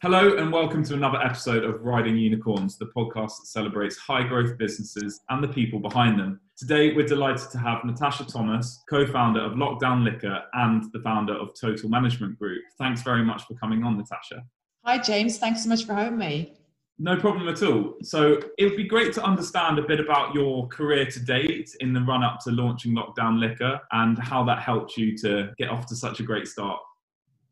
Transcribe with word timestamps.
Hello, 0.00 0.36
and 0.36 0.52
welcome 0.52 0.84
to 0.84 0.94
another 0.94 1.20
episode 1.20 1.64
of 1.64 1.82
Riding 1.82 2.16
Unicorns, 2.16 2.78
the 2.78 2.86
podcast 2.96 3.40
that 3.40 3.46
celebrates 3.46 3.96
high 3.96 4.22
growth 4.22 4.56
businesses 4.56 5.22
and 5.28 5.42
the 5.42 5.48
people 5.48 5.80
behind 5.80 6.20
them. 6.20 6.38
Today, 6.56 6.94
we're 6.94 7.04
delighted 7.04 7.50
to 7.50 7.58
have 7.58 7.84
Natasha 7.84 8.24
Thomas, 8.24 8.84
co 8.88 9.04
founder 9.08 9.40
of 9.40 9.54
Lockdown 9.54 10.04
Liquor 10.04 10.44
and 10.52 10.84
the 10.92 11.00
founder 11.00 11.34
of 11.34 11.50
Total 11.60 11.88
Management 11.88 12.38
Group. 12.38 12.62
Thanks 12.78 13.02
very 13.02 13.24
much 13.24 13.42
for 13.42 13.54
coming 13.54 13.82
on, 13.82 13.98
Natasha. 13.98 14.44
Hi, 14.84 14.98
James. 14.98 15.36
Thanks 15.38 15.64
so 15.64 15.68
much 15.68 15.84
for 15.84 15.94
having 15.94 16.16
me. 16.16 16.54
No 17.00 17.16
problem 17.16 17.48
at 17.48 17.60
all. 17.64 17.94
So, 18.02 18.40
it 18.56 18.66
would 18.66 18.76
be 18.76 18.86
great 18.86 19.12
to 19.14 19.24
understand 19.24 19.80
a 19.80 19.82
bit 19.82 19.98
about 19.98 20.32
your 20.32 20.68
career 20.68 21.06
to 21.06 21.18
date 21.24 21.70
in 21.80 21.92
the 21.92 22.02
run 22.02 22.22
up 22.22 22.38
to 22.44 22.52
launching 22.52 22.94
Lockdown 22.94 23.40
Liquor 23.40 23.80
and 23.90 24.16
how 24.16 24.44
that 24.44 24.62
helped 24.62 24.96
you 24.96 25.18
to 25.18 25.52
get 25.58 25.70
off 25.70 25.86
to 25.86 25.96
such 25.96 26.20
a 26.20 26.22
great 26.22 26.46
start. 26.46 26.78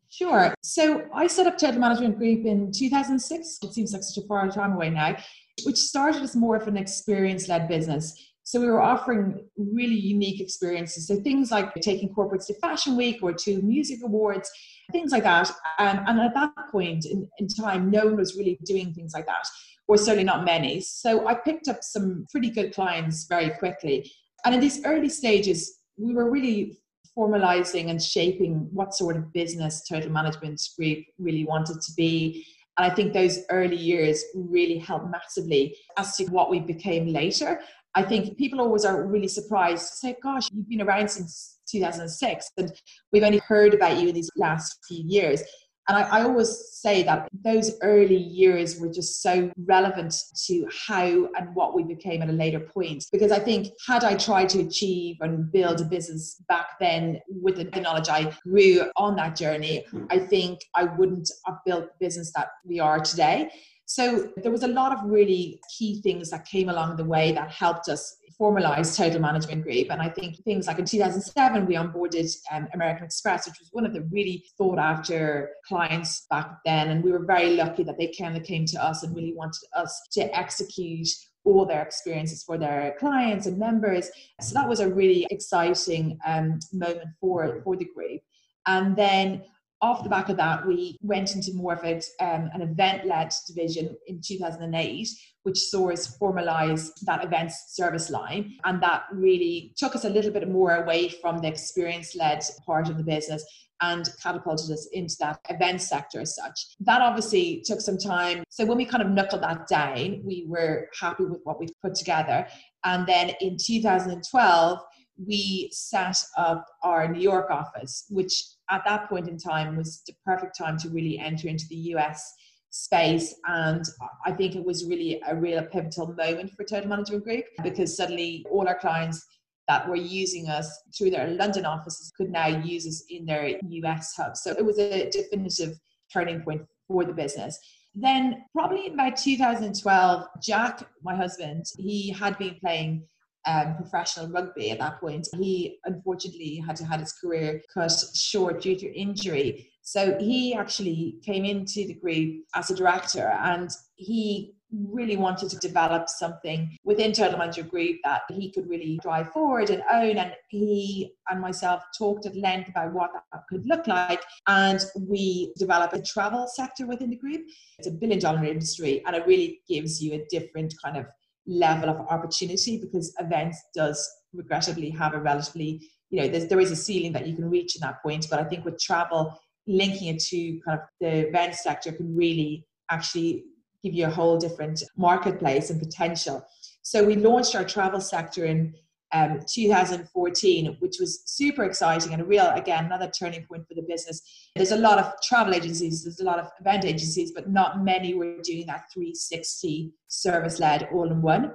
Sure. 0.09 0.53
So 0.63 1.05
I 1.13 1.27
set 1.27 1.47
up 1.47 1.57
Total 1.57 1.79
Management 1.79 2.17
Group 2.17 2.45
in 2.45 2.71
2006. 2.71 3.59
It 3.61 3.73
seems 3.73 3.93
like 3.93 4.03
such 4.03 4.23
a 4.23 4.27
far 4.27 4.49
time 4.49 4.73
away 4.73 4.89
now, 4.89 5.17
which 5.65 5.77
started 5.77 6.21
as 6.21 6.35
more 6.35 6.55
of 6.55 6.67
an 6.67 6.77
experience 6.77 7.47
led 7.49 7.67
business. 7.67 8.13
So 8.43 8.61
we 8.61 8.67
were 8.67 8.81
offering 8.81 9.45
really 9.57 9.95
unique 9.95 10.39
experiences. 10.39 11.07
So 11.07 11.17
things 11.17 11.51
like 11.51 11.73
taking 11.81 12.13
corporates 12.15 12.47
to 12.47 12.53
Fashion 12.61 12.95
Week 12.95 13.19
or 13.21 13.33
to 13.33 13.61
music 13.61 13.99
awards, 14.05 14.49
things 14.93 15.11
like 15.11 15.23
that. 15.23 15.49
Um, 15.79 15.99
and 16.07 16.21
at 16.21 16.33
that 16.33 16.53
point 16.71 17.05
in, 17.05 17.27
in 17.39 17.49
time, 17.49 17.91
no 17.91 18.05
one 18.05 18.15
was 18.15 18.37
really 18.37 18.57
doing 18.63 18.93
things 18.93 19.13
like 19.13 19.25
that, 19.25 19.45
or 19.89 19.97
certainly 19.97 20.23
not 20.23 20.45
many. 20.45 20.79
So 20.79 21.27
I 21.27 21.33
picked 21.33 21.67
up 21.67 21.83
some 21.83 22.25
pretty 22.31 22.49
good 22.49 22.73
clients 22.73 23.25
very 23.27 23.49
quickly. 23.49 24.09
And 24.45 24.55
in 24.55 24.61
these 24.61 24.85
early 24.85 25.09
stages, 25.09 25.79
we 25.97 26.13
were 26.13 26.31
really 26.31 26.79
formalizing 27.17 27.89
and 27.89 28.01
shaping 28.01 28.67
what 28.71 28.93
sort 28.93 29.17
of 29.17 29.33
business 29.33 29.87
Total 29.87 30.09
Management 30.09 30.61
Group 30.77 30.99
really 31.17 31.45
wanted 31.45 31.81
to 31.81 31.91
be. 31.95 32.45
And 32.77 32.91
I 32.91 32.93
think 32.93 33.13
those 33.13 33.39
early 33.49 33.75
years 33.75 34.23
really 34.35 34.77
helped 34.77 35.09
massively 35.09 35.75
as 35.97 36.15
to 36.17 36.25
what 36.25 36.51
we 36.51 36.59
became 36.59 37.07
later. 37.07 37.59
I 37.95 38.03
think 38.03 38.37
people 38.37 38.61
always 38.61 38.85
are 38.85 39.07
really 39.07 39.27
surprised 39.27 39.89
to 39.89 39.95
say, 39.95 40.15
gosh, 40.21 40.49
you've 40.53 40.69
been 40.69 40.81
around 40.81 41.09
since 41.09 41.57
2006 41.71 42.51
and 42.57 42.71
we've 43.11 43.23
only 43.23 43.41
heard 43.47 43.73
about 43.73 43.97
you 43.97 44.09
in 44.09 44.15
these 44.15 44.29
last 44.35 44.77
few 44.87 45.03
years. 45.05 45.41
And 45.87 45.97
I, 45.97 46.01
I, 46.01 46.23
always 46.23 46.69
say 46.73 47.03
that 47.03 47.29
those 47.45 47.71
early 47.81 48.17
years 48.17 48.79
were 48.79 48.91
just 48.91 49.21
so 49.21 49.49
relevant 49.65 50.13
to 50.47 50.67
how 50.87 51.29
and 51.37 51.55
what 51.55 51.75
we 51.75 51.83
became 51.83 52.21
at 52.21 52.29
a 52.29 52.33
later 52.33 52.59
point. 52.59 53.05
Because 53.11 53.31
I 53.31 53.39
think, 53.39 53.69
had 53.87 54.03
I 54.03 54.15
tried 54.15 54.49
to 54.49 54.59
achieve 54.59 55.17
and 55.21 55.49
build 55.51 55.79
a 55.79 55.85
business 55.85 56.41
back 56.49 56.79
then 56.79 57.19
with 57.29 57.55
the 57.55 57.79
knowledge 57.79 58.09
I 58.09 58.33
grew 58.43 58.91
on 58.97 59.15
that 59.15 59.35
journey, 59.35 59.85
I 60.09 60.19
think 60.19 60.59
I 60.75 60.83
wouldn't 60.83 61.31
have 61.45 61.57
built 61.65 61.85
the 61.85 62.05
business 62.05 62.31
that 62.35 62.49
we 62.65 62.79
are 62.79 62.99
today. 62.99 63.49
So 63.87 64.33
there 64.43 64.51
was 64.51 64.63
a 64.63 64.67
lot 64.67 64.91
of 64.91 65.09
really 65.09 65.61
key 65.75 66.01
things 66.01 66.29
that 66.31 66.45
came 66.45 66.67
along 66.67 66.97
the 66.97 67.05
way 67.05 67.31
that 67.31 67.49
helped 67.49 67.87
us 67.87 68.17
formalize 68.39 68.95
Total 68.95 69.19
Management 69.19 69.63
Group. 69.63 69.87
And 69.89 70.01
I 70.01 70.09
think 70.09 70.43
things 70.43 70.67
like 70.67 70.77
in 70.77 70.83
2007, 70.83 71.65
we 71.65 71.75
onboarded 71.75 72.29
um, 72.51 72.67
American 72.73 73.05
Express, 73.05 73.47
which 73.47 73.59
was 73.59 73.69
one 73.71 73.85
of 73.85 73.93
the 73.93 74.01
really 74.11 74.43
thought 74.57 74.77
after 74.77 75.51
clients 75.65 76.27
back 76.29 76.57
then. 76.65 76.89
And 76.89 77.01
we 77.01 77.13
were 77.13 77.25
very 77.25 77.55
lucky 77.55 77.83
that 77.83 77.97
they 77.97 78.13
kind 78.19 78.35
of 78.35 78.43
came 78.43 78.65
to 78.65 78.83
us 78.83 79.03
and 79.03 79.15
really 79.15 79.33
wanted 79.33 79.65
us 79.73 80.01
to 80.11 80.37
execute 80.37 81.07
all 81.45 81.65
their 81.65 81.81
experiences 81.81 82.43
for 82.43 82.57
their 82.57 82.93
clients 82.99 83.45
and 83.45 83.57
members. 83.57 84.11
So 84.41 84.53
that 84.53 84.67
was 84.67 84.81
a 84.81 84.93
really 84.93 85.25
exciting 85.31 86.19
um, 86.27 86.59
moment 86.73 87.07
for, 87.21 87.61
for 87.63 87.77
the 87.77 87.87
group. 87.95 88.19
And 88.65 88.97
then 88.97 89.43
off 89.81 90.03
the 90.03 90.09
back 90.09 90.29
of 90.29 90.37
that, 90.37 90.65
we 90.65 90.97
went 91.01 91.35
into 91.35 91.53
more 91.53 91.73
of 91.73 91.83
it, 91.83 92.05
um, 92.19 92.49
an 92.53 92.61
event 92.61 93.05
led 93.05 93.31
division 93.47 93.95
in 94.07 94.21
2008, 94.25 95.07
which 95.43 95.57
saw 95.57 95.91
us 95.91 96.17
formalize 96.17 96.91
that 97.03 97.23
events 97.23 97.75
service 97.75 98.09
line. 98.09 98.55
And 98.65 98.81
that 98.81 99.03
really 99.11 99.73
took 99.77 99.95
us 99.95 100.05
a 100.05 100.09
little 100.09 100.31
bit 100.31 100.49
more 100.49 100.83
away 100.83 101.09
from 101.09 101.39
the 101.39 101.47
experience 101.47 102.15
led 102.15 102.41
part 102.65 102.89
of 102.89 102.97
the 102.97 103.03
business 103.03 103.45
and 103.81 104.09
catapulted 104.21 104.71
us 104.71 104.87
into 104.93 105.15
that 105.19 105.39
event 105.49 105.81
sector 105.81 106.21
as 106.21 106.35
such. 106.35 106.75
That 106.79 107.01
obviously 107.01 107.61
took 107.63 107.79
some 107.79 107.97
time. 107.97 108.43
So 108.49 108.65
when 108.65 108.77
we 108.77 108.85
kind 108.85 109.03
of 109.03 109.09
knuckled 109.11 109.43
that 109.43 109.67
down, 109.67 110.21
we 110.23 110.45
were 110.47 110.89
happy 110.99 111.25
with 111.25 111.41
what 111.43 111.59
we 111.59 111.67
put 111.83 111.93
together. 111.93 112.47
And 112.83 113.05
then 113.05 113.31
in 113.41 113.57
2012, 113.63 114.79
we 115.25 115.69
set 115.71 116.17
up 116.37 116.65
our 116.83 117.07
New 117.07 117.21
York 117.21 117.49
office, 117.49 118.05
which 118.09 118.43
at 118.69 118.83
that 118.85 119.09
point 119.09 119.27
in 119.27 119.37
time 119.37 119.75
was 119.75 120.03
the 120.05 120.13
perfect 120.25 120.57
time 120.57 120.77
to 120.79 120.89
really 120.89 121.19
enter 121.19 121.47
into 121.47 121.65
the 121.69 121.75
US 121.95 122.33
space. 122.69 123.35
And 123.47 123.83
I 124.25 124.31
think 124.31 124.55
it 124.55 124.65
was 124.65 124.85
really 124.85 125.21
a 125.27 125.35
real 125.35 125.63
pivotal 125.63 126.13
moment 126.13 126.51
for 126.51 126.63
Total 126.63 126.89
Management 126.89 127.23
Group 127.23 127.45
because 127.63 127.95
suddenly 127.95 128.45
all 128.49 128.67
our 128.67 128.77
clients 128.77 129.25
that 129.67 129.87
were 129.87 129.95
using 129.95 130.47
us 130.47 130.69
through 130.97 131.11
their 131.11 131.27
London 131.27 131.65
offices 131.65 132.11
could 132.15 132.29
now 132.29 132.47
use 132.47 132.87
us 132.87 133.03
in 133.09 133.25
their 133.25 133.59
US 133.61 134.15
hub. 134.15 134.37
So 134.37 134.51
it 134.51 134.65
was 134.65 134.79
a 134.79 135.09
definitive 135.09 135.77
turning 136.11 136.41
point 136.41 136.61
for 136.87 137.03
the 137.03 137.13
business. 137.13 137.59
Then, 137.99 138.43
probably 138.53 138.87
about 138.87 139.17
2012, 139.17 140.27
Jack, 140.41 140.87
my 141.03 141.15
husband, 141.15 141.65
he 141.79 142.11
had 142.11 142.37
been 142.37 142.55
playing 142.61 143.03
um, 143.47 143.75
professional 143.77 144.27
rugby 144.29 144.71
at 144.71 144.79
that 144.79 144.99
point. 144.99 145.27
He 145.39 145.79
unfortunately 145.85 146.61
had 146.65 146.75
to 146.77 146.85
had 146.85 146.99
his 146.99 147.13
career 147.13 147.61
cut 147.73 147.91
short 148.13 148.61
due 148.61 148.75
to 148.75 148.93
injury. 148.93 149.71
So 149.81 150.17
he 150.19 150.53
actually 150.53 151.17
came 151.23 151.45
into 151.45 151.87
the 151.87 151.93
group 151.93 152.43
as 152.53 152.69
a 152.69 152.75
director 152.75 153.29
and 153.41 153.71
he 153.95 154.53
really 154.71 155.15
wanted 155.15 155.49
to 155.49 155.57
develop 155.59 156.09
something 156.09 156.77
within 156.83 157.13
Total 157.13 157.37
Management 157.37 157.71
Group 157.71 157.99
that 158.03 158.23
he 158.29 158.51
could 158.51 158.67
really 158.67 158.99
drive 159.01 159.31
forward 159.31 159.69
and 159.69 159.81
own. 159.89 160.17
And 160.17 160.33
he 160.49 161.13
and 161.29 161.39
myself 161.39 161.83
talked 161.97 162.25
at 162.25 162.35
length 162.35 162.69
about 162.69 162.93
what 162.93 163.11
that 163.13 163.43
could 163.49 163.65
look 163.65 163.87
like. 163.87 164.21
And 164.47 164.83
we 164.99 165.53
developed 165.57 165.95
a 165.95 166.01
travel 166.01 166.47
sector 166.47 166.85
within 166.85 167.09
the 167.09 167.15
group. 167.15 167.41
It's 167.79 167.87
a 167.87 167.91
billion 167.91 168.19
dollar 168.19 168.43
industry 168.43 169.03
and 169.05 169.15
it 169.15 169.25
really 169.25 169.61
gives 169.69 170.01
you 170.01 170.15
a 170.15 170.25
different 170.29 170.73
kind 170.83 170.97
of 170.97 171.05
level 171.47 171.89
of 171.89 171.97
opportunity 172.09 172.77
because 172.77 173.13
events 173.19 173.57
does 173.73 174.07
regrettably 174.33 174.89
have 174.89 175.13
a 175.13 175.19
relatively 175.19 175.81
you 176.09 176.21
know 176.21 176.27
there 176.27 176.59
is 176.59 176.71
a 176.71 176.75
ceiling 176.75 177.13
that 177.13 177.27
you 177.27 177.35
can 177.35 177.49
reach 177.49 177.75
in 177.75 177.81
that 177.81 178.01
point. 178.03 178.27
But 178.29 178.39
i 178.39 178.43
think 178.43 178.65
with 178.65 178.79
travel 178.79 179.37
linking 179.67 180.15
it 180.15 180.19
to 180.19 180.59
kind 180.65 180.79
of 180.79 180.85
the 181.01 181.27
event 181.27 181.55
sector 181.55 181.91
can 181.91 182.15
really 182.15 182.65
actually 182.89 183.43
give 183.83 183.93
you 183.93 184.05
a 184.05 184.09
whole 184.09 184.37
different 184.37 184.81
marketplace 184.97 185.69
and 185.69 185.79
potential. 185.79 186.45
So 186.81 187.03
we 187.03 187.15
launched 187.15 187.55
our 187.55 187.65
travel 187.65 187.99
sector 187.99 188.45
in 188.45 188.73
um, 189.13 189.39
2014, 189.47 190.77
which 190.79 190.97
was 190.99 191.23
super 191.25 191.63
exciting 191.63 192.13
and 192.13 192.21
a 192.21 192.25
real, 192.25 192.49
again, 192.49 192.85
another 192.85 193.09
turning 193.09 193.45
point 193.45 193.67
for 193.67 193.75
the 193.75 193.85
business. 193.87 194.21
There's 194.55 194.71
a 194.71 194.77
lot 194.77 194.99
of 194.99 195.13
travel 195.23 195.53
agencies, 195.53 196.03
there's 196.03 196.19
a 196.19 196.25
lot 196.25 196.39
of 196.39 196.49
event 196.59 196.85
agencies, 196.85 197.31
but 197.31 197.49
not 197.49 197.83
many 197.83 198.13
were 198.13 198.41
doing 198.43 198.67
that 198.67 198.85
360 198.93 199.93
service 200.07 200.59
led 200.59 200.89
all 200.91 201.09
in 201.09 201.21
one. 201.21 201.53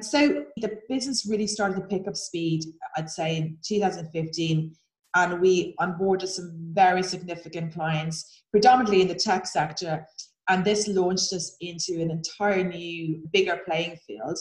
So 0.00 0.44
the 0.56 0.78
business 0.88 1.26
really 1.26 1.46
started 1.46 1.76
to 1.76 1.86
pick 1.86 2.08
up 2.08 2.16
speed, 2.16 2.64
I'd 2.96 3.10
say, 3.10 3.36
in 3.36 3.58
2015. 3.64 4.74
And 5.14 5.40
we 5.40 5.74
onboarded 5.80 6.28
some 6.28 6.52
very 6.72 7.02
significant 7.02 7.74
clients, 7.74 8.44
predominantly 8.52 9.02
in 9.02 9.08
the 9.08 9.14
tech 9.14 9.46
sector. 9.46 10.06
And 10.48 10.64
this 10.64 10.88
launched 10.88 11.32
us 11.32 11.56
into 11.60 12.00
an 12.00 12.10
entire 12.10 12.64
new, 12.64 13.22
bigger 13.32 13.60
playing 13.66 13.98
field 14.06 14.38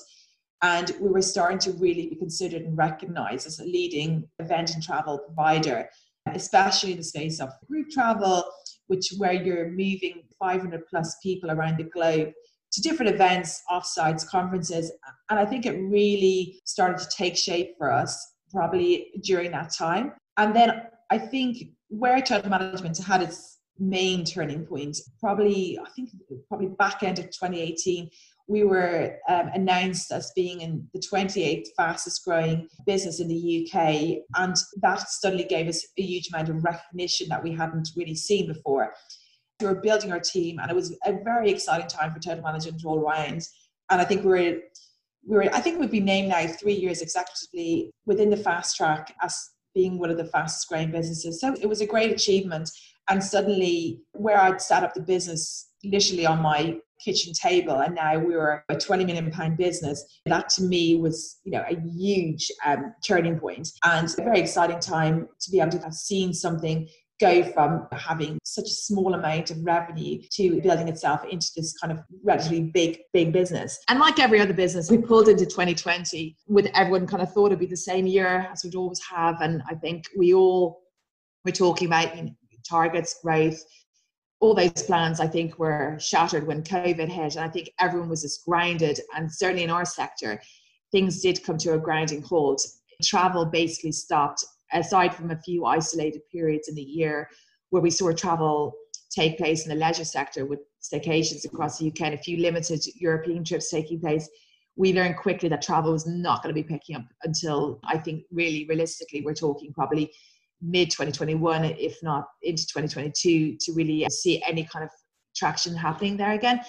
and 0.62 0.92
we 1.00 1.10
were 1.10 1.22
starting 1.22 1.60
to 1.60 1.72
really 1.74 2.08
be 2.08 2.16
considered 2.16 2.64
and 2.64 2.78
recognized 2.78 3.48
as 3.48 3.60
a 3.60 3.64
leading 3.64 4.28
event 4.40 4.74
and 4.74 4.84
travel 4.84 5.20
provider, 5.20 5.90
especially 6.34 6.92
in 6.92 6.98
the 6.98 7.04
space 7.04 7.40
of 7.40 7.50
group 7.68 7.90
travel, 7.90 8.44
which 8.88 9.14
where 9.18 9.34
you're 9.34 9.70
moving 9.70 10.24
500 10.38 10.88
plus 10.88 11.18
people 11.24 11.52
around 11.52 11.78
the 11.78 11.84
globe 11.84 12.32
to 12.72 12.82
different 12.82 13.14
events, 13.14 13.64
offsites, 13.72 14.28
conferences. 14.28 14.92
And 15.30 15.40
I 15.40 15.46
think 15.46 15.66
it 15.66 15.80
really 15.80 16.62
started 16.66 17.00
to 17.00 17.10
take 17.16 17.36
shape 17.36 17.76
for 17.78 17.92
us 17.92 18.34
probably 18.52 19.12
during 19.24 19.52
that 19.52 19.74
time. 19.74 20.14
And 20.38 20.56
then 20.56 20.84
I 21.10 21.18
think 21.18 21.70
where 21.90 22.22
travel 22.22 22.50
management 22.50 22.98
had 22.98 23.22
its 23.22 23.60
main 23.80 24.24
turning 24.24 24.66
point, 24.66 24.98
probably, 25.20 25.80
I 25.80 25.90
think 25.92 26.10
probably 26.48 26.68
back 26.68 27.02
end 27.02 27.20
of 27.20 27.26
2018, 27.26 28.10
we 28.50 28.64
were 28.64 29.16
um, 29.30 29.50
announced 29.54 30.12
as 30.12 30.32
being 30.36 30.62
in 30.62 30.86
the 30.92 31.00
28th 31.00 31.68
fastest 31.78 32.26
growing 32.26 32.68
business 32.88 33.20
in 33.20 33.28
the 33.28 33.70
UK. 33.72 34.24
And 34.36 34.56
that 34.82 35.08
suddenly 35.08 35.44
gave 35.44 35.68
us 35.68 35.86
a 35.98 36.02
huge 36.02 36.30
amount 36.34 36.50
of 36.50 36.64
recognition 36.64 37.30
that 37.30 37.44
we 37.44 37.52
hadn't 37.52 37.90
really 37.96 38.16
seen 38.16 38.48
before. 38.48 38.92
We 39.60 39.68
were 39.68 39.76
building 39.76 40.12
our 40.12 40.20
team, 40.20 40.58
and 40.60 40.72
it 40.72 40.74
was 40.74 40.98
a 41.06 41.14
very 41.24 41.52
exciting 41.52 41.88
time 41.88 42.12
for 42.12 42.20
Total 42.20 42.44
Management 42.44 42.84
all 42.86 43.00
around. 43.00 43.48
And 43.92 44.02
I 44.02 44.04
think 44.04 44.24
we 44.24 44.48
are 44.48 44.60
we 45.28 45.36
were, 45.36 45.54
I 45.54 45.60
think 45.60 45.80
we've 45.80 45.92
been 45.92 46.06
named 46.06 46.30
now 46.30 46.48
three 46.48 46.74
years 46.74 47.04
executively 47.04 47.92
within 48.06 48.32
the 48.32 48.38
fast 48.38 48.78
track 48.78 49.14
as 49.22 49.38
being 49.76 50.00
one 50.00 50.10
of 50.10 50.18
the 50.18 50.26
fastest 50.26 50.68
growing 50.70 50.92
businesses. 50.92 51.40
So 51.40 51.54
it 51.62 51.68
was 51.68 51.82
a 51.82 51.86
great 51.86 52.12
achievement. 52.12 52.72
And 53.10 53.24
suddenly, 53.24 54.02
where 54.14 54.40
I'd 54.40 54.62
set 54.62 54.84
up 54.84 54.94
the 54.96 55.02
business 55.02 55.70
literally 55.84 56.26
on 56.26 56.42
my 56.42 56.80
kitchen 57.04 57.34
table 57.34 57.80
and 57.80 57.96
now 57.96 58.18
we 58.18 58.36
were 58.36 58.64
a 58.70 58.76
20 58.76 59.06
million 59.06 59.32
pound 59.32 59.58
business 59.58 60.20
that 60.26 60.50
to 60.50 60.64
me 60.64 60.96
was 60.96 61.40
you 61.44 61.52
know 61.52 61.64
a 61.70 61.80
huge 61.98 62.52
um, 62.66 62.94
turning 63.06 63.40
point 63.40 63.70
and 63.86 64.14
a 64.20 64.24
very 64.24 64.40
exciting 64.40 64.80
time 64.80 65.28
to 65.40 65.52
be 65.52 65.60
able 65.60 65.72
to 65.72 65.80
have 65.80 65.94
seen 65.94 66.34
something 66.34 66.88
go 67.20 67.44
from 67.44 67.88
having 67.92 68.40
such 68.44 68.66
a 68.66 68.74
small 68.74 69.14
amount 69.14 69.52
of 69.52 69.58
revenue 69.64 70.22
to 70.32 70.62
building 70.62 70.88
itself 70.88 71.24
into 71.26 71.48
this 71.56 71.78
kind 71.78 71.92
of 71.92 72.00
relatively 72.24 72.62
big, 72.62 73.00
big 73.14 73.34
business. 73.34 73.80
And 73.90 74.00
like 74.00 74.20
every 74.20 74.40
other 74.40 74.54
business, 74.54 74.90
we 74.90 74.98
pulled 74.98 75.28
into 75.28 75.46
2020 75.46 76.38
with 76.48 76.68
everyone 76.74 77.08
kind 77.08 77.22
of 77.22 77.32
thought 77.34 77.48
it'd 77.48 77.60
be 77.60 77.66
the 77.66 77.76
same 77.76 78.08
year 78.08 78.48
as 78.52 78.64
we'd 78.64 78.76
always 78.76 79.02
have. 79.14 79.42
And 79.42 79.62
I 79.70 79.76
think 79.76 80.06
we 80.18 80.34
all 80.34 80.82
were 81.46 81.52
talking 81.52 81.88
about 81.88 82.18
targets, 82.68 83.20
growth, 83.22 83.62
all 84.40 84.54
those 84.54 84.84
plans 84.84 85.20
I 85.20 85.28
think 85.28 85.60
were 85.60 85.98
shattered 86.00 86.48
when 86.48 86.64
COVID 86.64 87.10
hit. 87.10 87.36
And 87.36 87.44
I 87.44 87.50
think 87.50 87.72
everyone 87.80 88.10
was 88.10 88.22
just 88.22 88.46
grounded. 88.46 89.00
And 89.16 89.32
certainly 89.32 89.64
in 89.64 89.70
our 89.70 89.86
sector, 89.86 90.42
things 90.92 91.22
did 91.22 91.44
come 91.44 91.58
to 91.60 91.74
a 91.74 91.78
grinding 91.78 92.22
halt. 92.22 92.66
Travel 93.04 93.46
basically 93.46 93.92
stopped 93.92 94.46
aside 94.74 95.14
from 95.14 95.32
a 95.32 95.42
few 95.42 95.66
isolated 95.66 96.22
periods 96.32 96.68
in 96.68 96.76
the 96.76 96.82
year 96.82 97.30
where 97.70 97.82
we 97.82 97.90
saw 97.90 98.12
travel 98.12 98.74
take 99.10 99.38
place 99.38 99.66
in 99.66 99.70
the 99.70 99.76
leisure 99.76 100.06
sector 100.06 100.46
with 100.46 100.60
staycations 100.82 101.46
across 101.46 101.78
the 101.78 101.88
UK 101.88 102.02
and 102.02 102.14
a 102.14 102.18
few 102.18 102.38
limited 102.38 102.82
European 102.96 103.44
trips 103.44 103.70
taking 103.70 104.00
place, 104.00 104.30
we 104.76 104.94
learned 104.94 105.18
quickly 105.18 105.50
that 105.50 105.62
travel 105.62 105.92
was 105.92 106.08
not 106.08 106.42
going 106.42 106.54
to 106.54 106.62
be 106.62 106.68
picking 106.68 106.96
up 106.96 107.04
until 107.24 107.80
I 107.84 107.98
think 107.98 108.24
really 108.32 108.66
realistically 108.70 109.22
we're 109.22 109.34
talking 109.34 109.74
probably 109.74 110.12
mid 110.62 110.90
2021 110.92 111.66
if 111.66 111.98
not 112.04 112.26
into 112.44 112.64
2022 112.68 113.58
to 113.60 113.72
really 113.74 114.06
see 114.10 114.42
any 114.48 114.64
kind 114.64 114.84
of 114.84 114.92
traction 115.36 115.76
happening 115.76 116.18
there 116.18 116.32
again 116.32 116.60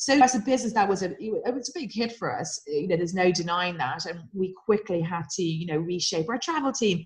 so 0.00 0.12
as 0.22 0.36
a 0.36 0.38
business, 0.38 0.72
that 0.74 0.88
was 0.88 1.02
a 1.02 1.10
it 1.18 1.52
was 1.52 1.70
a 1.70 1.72
big 1.74 1.92
hit 1.92 2.12
for 2.12 2.32
us. 2.38 2.62
You 2.68 2.86
know, 2.86 2.96
there's 2.96 3.14
no 3.14 3.32
denying 3.32 3.76
that, 3.78 4.06
and 4.06 4.20
we 4.32 4.54
quickly 4.64 5.00
had 5.00 5.24
to 5.30 5.42
you 5.42 5.66
know 5.66 5.78
reshape 5.78 6.28
our 6.28 6.38
travel 6.38 6.70
team 6.70 7.04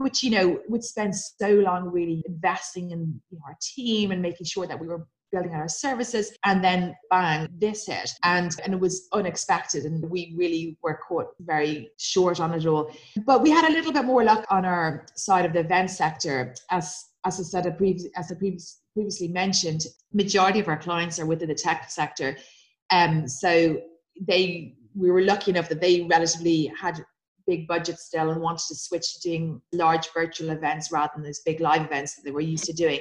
which 0.00 0.22
you 0.22 0.30
know 0.30 0.58
would 0.68 0.82
spend 0.82 1.14
so 1.14 1.50
long 1.50 1.90
really 1.90 2.22
investing 2.26 2.90
in 2.90 3.20
you 3.30 3.38
know, 3.38 3.42
our 3.46 3.56
team 3.60 4.10
and 4.10 4.22
making 4.22 4.46
sure 4.46 4.66
that 4.66 4.80
we 4.80 4.86
were 4.86 5.06
building 5.32 5.52
our 5.52 5.68
services 5.68 6.32
and 6.44 6.62
then 6.62 6.94
bang 7.10 7.48
this 7.58 7.86
hit 7.86 8.10
and 8.24 8.56
and 8.64 8.74
it 8.74 8.80
was 8.80 9.08
unexpected 9.12 9.84
and 9.84 10.08
we 10.10 10.34
really 10.36 10.76
were 10.82 10.98
caught 11.06 11.28
very 11.40 11.90
short 11.98 12.40
on 12.40 12.52
it 12.52 12.66
all. 12.66 12.90
But 13.24 13.42
we 13.42 13.50
had 13.50 13.64
a 13.64 13.72
little 13.72 13.92
bit 13.92 14.04
more 14.04 14.24
luck 14.24 14.46
on 14.50 14.64
our 14.64 15.06
side 15.14 15.46
of 15.46 15.52
the 15.52 15.60
event 15.60 15.90
sector. 15.90 16.54
As 16.70 17.06
as 17.24 17.38
I 17.38 17.42
said 17.42 17.66
as 18.16 18.32
I 18.32 18.34
previous, 18.34 18.80
previously 18.94 19.28
mentioned 19.28 19.82
majority 20.12 20.60
of 20.60 20.68
our 20.68 20.78
clients 20.78 21.18
are 21.18 21.26
within 21.26 21.48
the 21.48 21.54
tech 21.54 21.90
sector. 21.90 22.36
Um 22.90 23.28
so 23.28 23.80
they 24.20 24.76
we 24.94 25.10
were 25.10 25.22
lucky 25.22 25.52
enough 25.52 25.68
that 25.68 25.80
they 25.80 26.02
relatively 26.02 26.72
had 26.78 27.04
big 27.46 27.66
budgets 27.66 28.06
still 28.06 28.30
and 28.30 28.40
wanted 28.40 28.66
to 28.68 28.74
switch 28.74 29.14
to 29.14 29.20
doing 29.20 29.60
large 29.72 30.08
virtual 30.12 30.50
events 30.50 30.92
rather 30.92 31.12
than 31.14 31.24
those 31.24 31.40
big 31.40 31.60
live 31.60 31.82
events 31.82 32.14
that 32.14 32.22
they 32.24 32.30
were 32.30 32.40
used 32.40 32.64
to 32.64 32.72
doing. 32.72 33.00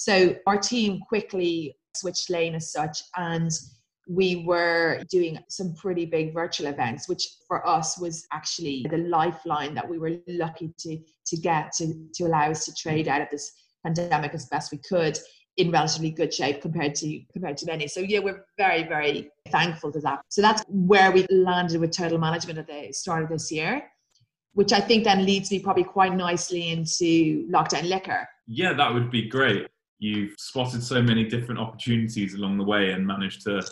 So 0.00 0.34
our 0.46 0.56
team 0.56 1.00
quickly 1.06 1.76
switched 1.94 2.30
lane 2.30 2.54
as 2.54 2.72
such 2.72 3.02
and 3.18 3.50
we 4.08 4.44
were 4.46 5.02
doing 5.10 5.38
some 5.50 5.74
pretty 5.74 6.06
big 6.06 6.32
virtual 6.32 6.68
events, 6.68 7.06
which 7.06 7.28
for 7.46 7.68
us 7.68 7.98
was 7.98 8.26
actually 8.32 8.86
the 8.88 8.96
lifeline 8.96 9.74
that 9.74 9.86
we 9.86 9.98
were 9.98 10.12
lucky 10.26 10.72
to, 10.78 10.98
to 11.26 11.36
get 11.36 11.72
to, 11.72 11.92
to 12.14 12.24
allow 12.24 12.50
us 12.50 12.64
to 12.64 12.74
trade 12.74 13.08
out 13.08 13.20
of 13.20 13.28
this 13.30 13.52
pandemic 13.84 14.32
as 14.32 14.46
best 14.46 14.72
we 14.72 14.78
could 14.78 15.18
in 15.58 15.70
relatively 15.70 16.10
good 16.10 16.32
shape 16.32 16.62
compared 16.62 16.94
to 16.94 17.20
compared 17.30 17.58
to 17.58 17.66
many. 17.66 17.86
So 17.86 18.00
yeah, 18.00 18.20
we're 18.20 18.46
very 18.56 18.84
very 18.84 19.30
thankful 19.50 19.92
to 19.92 20.00
that. 20.00 20.20
So 20.30 20.40
that's 20.40 20.62
where 20.68 21.12
we 21.12 21.26
landed 21.28 21.78
with 21.78 21.90
total 21.90 22.16
management 22.16 22.58
at 22.58 22.66
the 22.68 22.90
start 22.92 23.24
of 23.24 23.28
this 23.28 23.52
year, 23.52 23.82
which 24.54 24.72
I 24.72 24.80
think 24.80 25.04
then 25.04 25.26
leads 25.26 25.50
me 25.50 25.58
probably 25.58 25.84
quite 25.84 26.14
nicely 26.14 26.70
into 26.70 27.46
lockdown 27.50 27.86
liquor. 27.86 28.26
Yeah, 28.46 28.72
that 28.72 28.94
would 28.94 29.10
be 29.10 29.28
great. 29.28 29.66
You've 30.00 30.34
spotted 30.38 30.82
so 30.82 31.00
many 31.02 31.24
different 31.24 31.60
opportunities 31.60 32.34
along 32.34 32.58
the 32.58 32.64
way 32.64 32.92
and 32.92 33.06
managed 33.06 33.42
to 33.42 33.62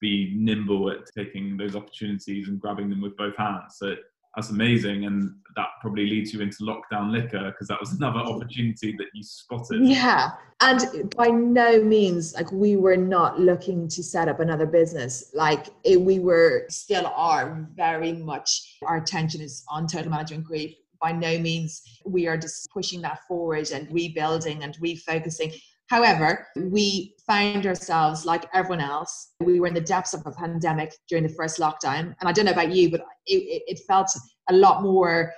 be 0.00 0.32
nimble 0.36 0.90
at 0.90 0.98
taking 1.16 1.56
those 1.56 1.74
opportunities 1.74 2.48
and 2.48 2.60
grabbing 2.60 2.90
them 2.90 3.00
with 3.00 3.16
both 3.16 3.36
hands. 3.36 3.76
So 3.78 3.96
that's 4.36 4.50
amazing. 4.50 5.06
And 5.06 5.34
that 5.56 5.68
probably 5.80 6.06
leads 6.06 6.32
you 6.32 6.40
into 6.40 6.58
lockdown 6.62 7.10
liquor 7.10 7.50
because 7.50 7.68
that 7.68 7.80
was 7.80 7.92
another 7.98 8.20
opportunity 8.20 8.94
that 8.98 9.06
you 9.14 9.22
spotted. 9.22 9.84
Yeah. 9.84 10.30
And 10.60 11.12
by 11.16 11.28
no 11.28 11.82
means 11.82 12.34
like 12.34 12.52
we 12.52 12.76
were 12.76 12.96
not 12.96 13.40
looking 13.40 13.88
to 13.88 14.02
set 14.02 14.28
up 14.28 14.40
another 14.40 14.66
business. 14.66 15.30
Like 15.34 15.68
it, 15.84 16.00
we 16.00 16.18
were 16.18 16.66
still 16.68 17.06
are 17.16 17.66
very 17.74 18.12
much 18.12 18.76
our 18.86 18.98
attention 18.98 19.40
is 19.40 19.64
on 19.68 19.86
total 19.86 20.10
management 20.10 20.44
group 20.44 20.70
by 21.00 21.12
no 21.12 21.38
means 21.38 21.82
we 22.04 22.26
are 22.26 22.36
just 22.36 22.68
pushing 22.70 23.00
that 23.02 23.20
forward 23.26 23.70
and 23.70 23.92
rebuilding 23.92 24.62
and 24.64 24.76
refocusing 24.78 25.60
However, 25.88 26.46
we 26.56 27.14
found 27.26 27.66
ourselves 27.66 28.24
like 28.24 28.44
everyone 28.52 28.80
else. 28.80 29.32
We 29.40 29.58
were 29.58 29.66
in 29.66 29.74
the 29.74 29.80
depths 29.80 30.14
of 30.14 30.22
a 30.26 30.32
pandemic 30.32 30.94
during 31.08 31.24
the 31.24 31.32
first 31.34 31.58
lockdown. 31.58 32.14
And 32.20 32.28
I 32.28 32.32
don't 32.32 32.44
know 32.44 32.52
about 32.52 32.72
you, 32.72 32.90
but 32.90 33.00
it, 33.26 33.62
it 33.66 33.80
felt 33.86 34.10
a 34.50 34.54
lot 34.54 34.82
more 34.82 35.32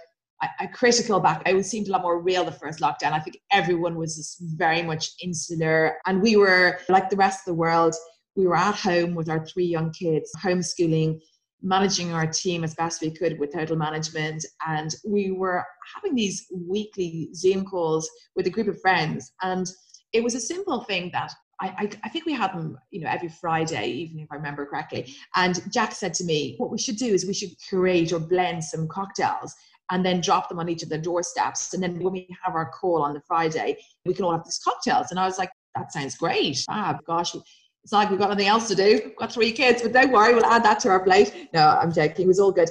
a, 0.61 0.69
critical 0.69 1.21
back. 1.21 1.43
It 1.47 1.67
seemed 1.67 1.89
a 1.89 1.93
lot 1.93 2.03
more 2.03 2.21
real 2.21 2.45
the 2.45 2.53
first 2.53 2.81
lockdown. 2.81 3.13
I 3.13 3.21
think 3.21 3.39
everyone 3.53 3.97
was 3.97 4.17
just 4.17 4.39
very 4.57 4.83
much 4.83 5.11
insular. 5.23 5.99
And 6.07 6.23
we 6.23 6.37
were 6.37 6.81
like 6.89 7.11
the 7.11 7.17
rest 7.17 7.41
of 7.41 7.53
the 7.53 7.59
world. 7.59 7.95
We 8.37 8.47
were 8.47 8.57
at 8.57 8.75
home 8.75 9.15
with 9.15 9.29
our 9.29 9.45
three 9.45 9.67
young 9.67 9.93
kids, 9.93 10.31
homeschooling, 10.43 11.21
managing 11.63 12.13
our 12.13 12.27
team 12.27 12.65
as 12.65 12.75
best 12.75 13.03
we 13.03 13.11
could 13.11 13.39
with 13.39 13.53
total 13.53 13.77
management. 13.77 14.45
And 14.67 14.95
we 15.07 15.31
were 15.31 15.65
having 15.95 16.15
these 16.15 16.47
weekly 16.53 17.29
Zoom 17.35 17.65
calls 17.65 18.09
with 18.35 18.47
a 18.47 18.51
group 18.51 18.69
of 18.69 18.81
friends. 18.81 19.33
And 19.43 19.67
it 20.13 20.23
was 20.23 20.35
a 20.35 20.41
simple 20.41 20.83
thing 20.85 21.11
that 21.13 21.33
I, 21.61 21.69
I, 21.69 21.91
I, 22.05 22.09
think 22.09 22.25
we 22.25 22.33
had 22.33 22.53
them, 22.53 22.79
you 22.91 23.01
know, 23.01 23.09
every 23.09 23.29
Friday, 23.29 23.89
even 23.89 24.21
if 24.21 24.29
I 24.33 24.37
remember 24.37 24.65
correctly. 24.65 25.15
And 25.37 25.61
Jack 25.71 25.93
said 25.93 26.15
to 26.15 26.25
me, 26.25 26.55
what 26.57 26.71
we 26.71 26.79
should 26.79 26.97
do 26.97 27.07
is 27.07 27.27
we 27.27 27.35
should 27.35 27.51
create 27.69 28.13
or 28.13 28.19
blend 28.19 28.65
some 28.65 28.89
cocktails 28.89 29.55
and 29.91 30.05
then 30.05 30.21
drop 30.21 30.49
them 30.49 30.59
on 30.59 30.69
each 30.69 30.83
of 30.83 30.89
their 30.89 31.01
doorsteps. 31.01 31.75
And 31.75 31.83
then 31.83 31.99
when 31.99 32.13
we 32.13 32.29
have 32.43 32.55
our 32.55 32.71
call 32.71 33.03
on 33.03 33.13
the 33.13 33.21
Friday, 33.21 33.77
we 34.07 34.15
can 34.15 34.25
all 34.25 34.33
have 34.33 34.45
these 34.45 34.61
cocktails. 34.65 35.11
And 35.11 35.21
I 35.21 35.27
was 35.27 35.39
like, 35.39 35.51
that 35.75 35.93
sounds 35.93 36.17
great. 36.17 36.65
Ah, 36.69 36.99
gosh, 37.07 37.37
it's 37.83 37.93
like 37.93 38.11
we've 38.11 38.19
got 38.19 38.31
nothing 38.31 38.47
else 38.47 38.69
to 38.69 38.75
do. 38.75 39.01
We've 39.05 39.17
got 39.17 39.33
three 39.33 39.53
kids, 39.53 39.83
but 39.83 39.93
don't 39.93 40.13
worry, 40.13 40.35
we'll 40.35 40.45
add 40.45 40.65
that 40.65 40.81
to 40.81 40.91
our 40.91 41.03
plate. 41.03 41.49
No, 41.55 41.67
I'm 41.67 41.93
joking. 41.93 42.27
It 42.27 42.29
was 42.29 42.39
all 42.39 42.53
good. 42.53 42.69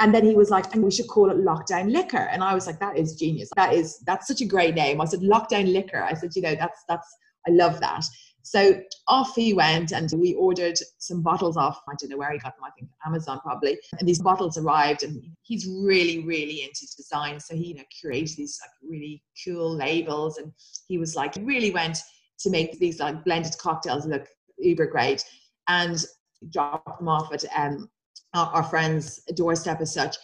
And 0.00 0.14
then 0.14 0.24
he 0.24 0.34
was 0.34 0.50
like, 0.50 0.74
and 0.74 0.82
we 0.82 0.90
should 0.90 1.08
call 1.08 1.30
it 1.30 1.38
lockdown 1.38 1.92
liquor. 1.92 2.28
And 2.30 2.42
I 2.42 2.54
was 2.54 2.66
like, 2.66 2.78
that 2.80 2.96
is 2.96 3.14
genius. 3.16 3.50
That 3.56 3.72
is 3.72 4.00
that's 4.06 4.26
such 4.26 4.40
a 4.40 4.46
great 4.46 4.74
name. 4.74 5.00
I 5.00 5.04
said, 5.04 5.20
lockdown 5.20 5.72
liquor. 5.72 6.02
I 6.02 6.14
said, 6.14 6.30
you 6.34 6.42
know, 6.42 6.54
that's 6.54 6.84
that's 6.88 7.16
I 7.46 7.52
love 7.52 7.80
that. 7.80 8.04
So 8.42 8.80
off 9.08 9.34
he 9.34 9.52
went 9.52 9.92
and 9.92 10.10
we 10.16 10.34
ordered 10.34 10.78
some 10.98 11.22
bottles 11.22 11.58
off. 11.58 11.82
I 11.86 11.92
don't 12.00 12.10
know 12.10 12.16
where 12.16 12.32
he 12.32 12.38
got 12.38 12.56
them, 12.56 12.64
I 12.64 12.70
think 12.70 12.90
Amazon 13.04 13.40
probably. 13.40 13.78
And 13.98 14.08
these 14.08 14.22
bottles 14.22 14.56
arrived 14.56 15.02
and 15.02 15.22
he's 15.42 15.66
really, 15.66 16.24
really 16.24 16.62
into 16.62 16.86
design. 16.96 17.38
So 17.40 17.54
he 17.54 17.68
you 17.68 17.74
know, 17.74 17.82
curated 18.02 18.36
these 18.36 18.58
like 18.62 18.70
really 18.90 19.22
cool 19.44 19.74
labels 19.74 20.38
and 20.38 20.50
he 20.88 20.96
was 20.96 21.14
like, 21.14 21.34
really 21.42 21.72
went 21.72 21.98
to 22.40 22.50
make 22.50 22.78
these 22.78 23.00
like 23.00 23.22
blended 23.22 23.52
cocktails 23.58 24.06
look 24.06 24.26
uber 24.58 24.86
great 24.86 25.24
and 25.68 26.04
dropped 26.50 26.98
them 26.98 27.08
off 27.08 27.32
at 27.32 27.44
um, 27.56 27.88
our, 28.34 28.46
our 28.54 28.62
friend's 28.62 29.22
doorstep 29.34 29.80
as 29.80 29.92
such. 29.92 30.16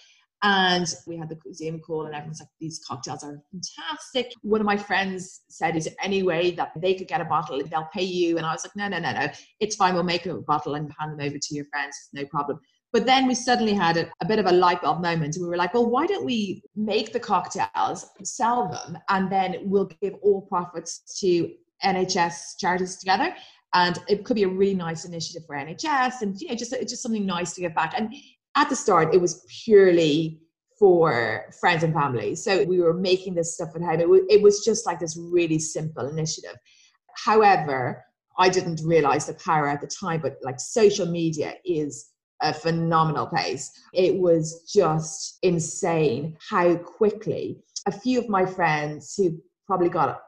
And 0.42 0.86
we 1.06 1.16
had 1.16 1.30
the 1.30 1.38
Zoom 1.54 1.80
call, 1.80 2.04
and 2.04 2.14
everyone's 2.14 2.40
like, 2.40 2.50
These 2.60 2.84
cocktails 2.86 3.24
are 3.24 3.40
fantastic. 3.50 4.30
One 4.42 4.60
of 4.60 4.66
my 4.66 4.76
friends 4.76 5.40
said, 5.48 5.74
Is 5.74 5.86
there 5.86 5.94
any 6.02 6.22
way 6.22 6.50
that 6.50 6.72
they 6.76 6.94
could 6.94 7.08
get 7.08 7.22
a 7.22 7.24
bottle? 7.24 7.62
They'll 7.64 7.88
pay 7.94 8.02
you. 8.02 8.36
And 8.36 8.44
I 8.44 8.52
was 8.52 8.62
like, 8.62 8.76
No, 8.76 8.88
no, 8.88 8.98
no, 8.98 9.12
no. 9.18 9.28
It's 9.60 9.76
fine. 9.76 9.94
We'll 9.94 10.02
make 10.02 10.26
a 10.26 10.34
bottle 10.34 10.74
and 10.74 10.92
hand 10.98 11.12
them 11.12 11.26
over 11.26 11.38
to 11.38 11.54
your 11.54 11.64
friends. 11.66 11.96
No 12.12 12.26
problem. 12.26 12.60
But 12.92 13.06
then 13.06 13.26
we 13.26 13.34
suddenly 13.34 13.72
had 13.72 13.96
a, 13.96 14.08
a, 14.20 14.26
bit 14.26 14.38
of 14.38 14.46
a 14.46 14.52
light 14.52 14.82
bulb 14.82 15.02
moment. 15.02 15.36
We 15.40 15.48
were 15.48 15.56
like, 15.56 15.74
well, 15.74 15.90
why 15.90 16.06
don't 16.06 16.24
we 16.24 16.62
make 16.76 17.12
the 17.12 17.18
cocktails, 17.18 18.06
sell 18.22 18.68
them, 18.68 18.98
and 19.08 19.32
then 19.32 19.62
we'll 19.64 19.90
give 20.00 20.14
all 20.22 20.42
profits 20.42 21.00
to 21.20 21.50
NHS 21.82 22.58
charities 22.60 22.96
together? 22.96 23.34
And 23.74 23.98
it 24.08 24.24
could 24.24 24.36
be 24.36 24.44
a 24.44 24.48
really 24.48 24.74
nice 24.74 25.04
initiative 25.04 25.42
for 25.46 25.56
NHS 25.56 26.22
and 26.22 26.40
you 26.40 26.48
know 26.48 26.54
just 26.54 26.72
just 26.88 27.02
something 27.02 27.26
nice 27.26 27.52
to 27.54 27.60
give 27.60 27.74
back. 27.74 27.94
And 27.96 28.14
at 28.56 28.68
the 28.68 28.76
start 28.76 29.14
it 29.14 29.20
was 29.20 29.44
purely 29.64 30.40
for 30.78 31.46
friends 31.60 31.82
and 31.82 31.92
family. 31.92 32.34
So 32.34 32.64
we 32.64 32.80
were 32.80 32.94
making 32.94 33.34
this 33.34 33.54
stuff 33.54 33.70
at 33.76 33.82
home. 33.82 34.00
It 34.00 34.08
was, 34.08 34.22
it 34.28 34.42
was 34.42 34.64
just 34.64 34.86
like 34.86 34.98
this 34.98 35.16
really 35.16 35.58
simple 35.58 36.08
initiative. 36.08 36.56
However 37.16 38.04
I 38.38 38.48
didn't 38.48 38.80
realize 38.84 39.26
the 39.26 39.34
power 39.34 39.68
at 39.68 39.80
the 39.80 39.86
time 39.86 40.20
but 40.20 40.36
like 40.42 40.58
social 40.58 41.06
media 41.06 41.54
is 41.64 42.10
a 42.42 42.52
phenomenal 42.52 43.26
place. 43.26 43.70
it 43.92 44.14
was 44.16 44.70
just 44.72 45.38
insane 45.42 46.36
how 46.50 46.74
quickly 46.76 47.62
a 47.86 47.92
few 47.92 48.18
of 48.18 48.28
my 48.28 48.44
friends 48.44 49.14
who 49.16 49.40
probably 49.66 49.88
got 49.88 50.08
a 50.08 50.18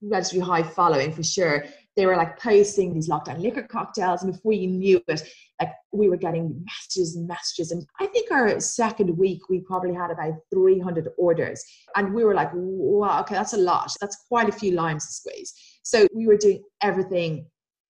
relatively 0.00 0.40
high 0.40 0.62
following 0.62 1.12
for 1.12 1.24
sure 1.24 1.64
they 1.96 2.06
were 2.06 2.16
like 2.16 2.38
posting 2.38 2.92
these 2.92 3.08
lockdown 3.08 3.40
liquor 3.40 3.62
cocktails, 3.62 4.22
and 4.22 4.32
before 4.32 4.52
you 4.52 4.68
knew 4.68 5.00
it, 5.08 5.22
like 5.60 5.72
we 5.92 6.08
were 6.08 6.16
getting 6.16 6.64
messages 6.64 7.16
and 7.16 7.26
messages. 7.26 7.72
And 7.72 7.86
I 8.00 8.06
think 8.06 8.30
our 8.30 8.60
second 8.60 9.16
week, 9.16 9.48
we 9.48 9.60
probably 9.60 9.94
had 9.94 10.10
about 10.10 10.34
300 10.52 11.08
orders. 11.16 11.64
And 11.96 12.12
we 12.12 12.24
were 12.24 12.34
like, 12.34 12.50
wow, 12.52 13.20
okay, 13.20 13.34
that's 13.34 13.54
a 13.54 13.58
lot. 13.58 13.90
That's 14.00 14.24
quite 14.28 14.48
a 14.48 14.52
few 14.52 14.72
limes 14.72 15.06
to 15.06 15.12
squeeze. 15.12 15.54
So 15.82 16.06
we 16.14 16.26
were 16.26 16.36
doing 16.36 16.62
everything 16.82 17.46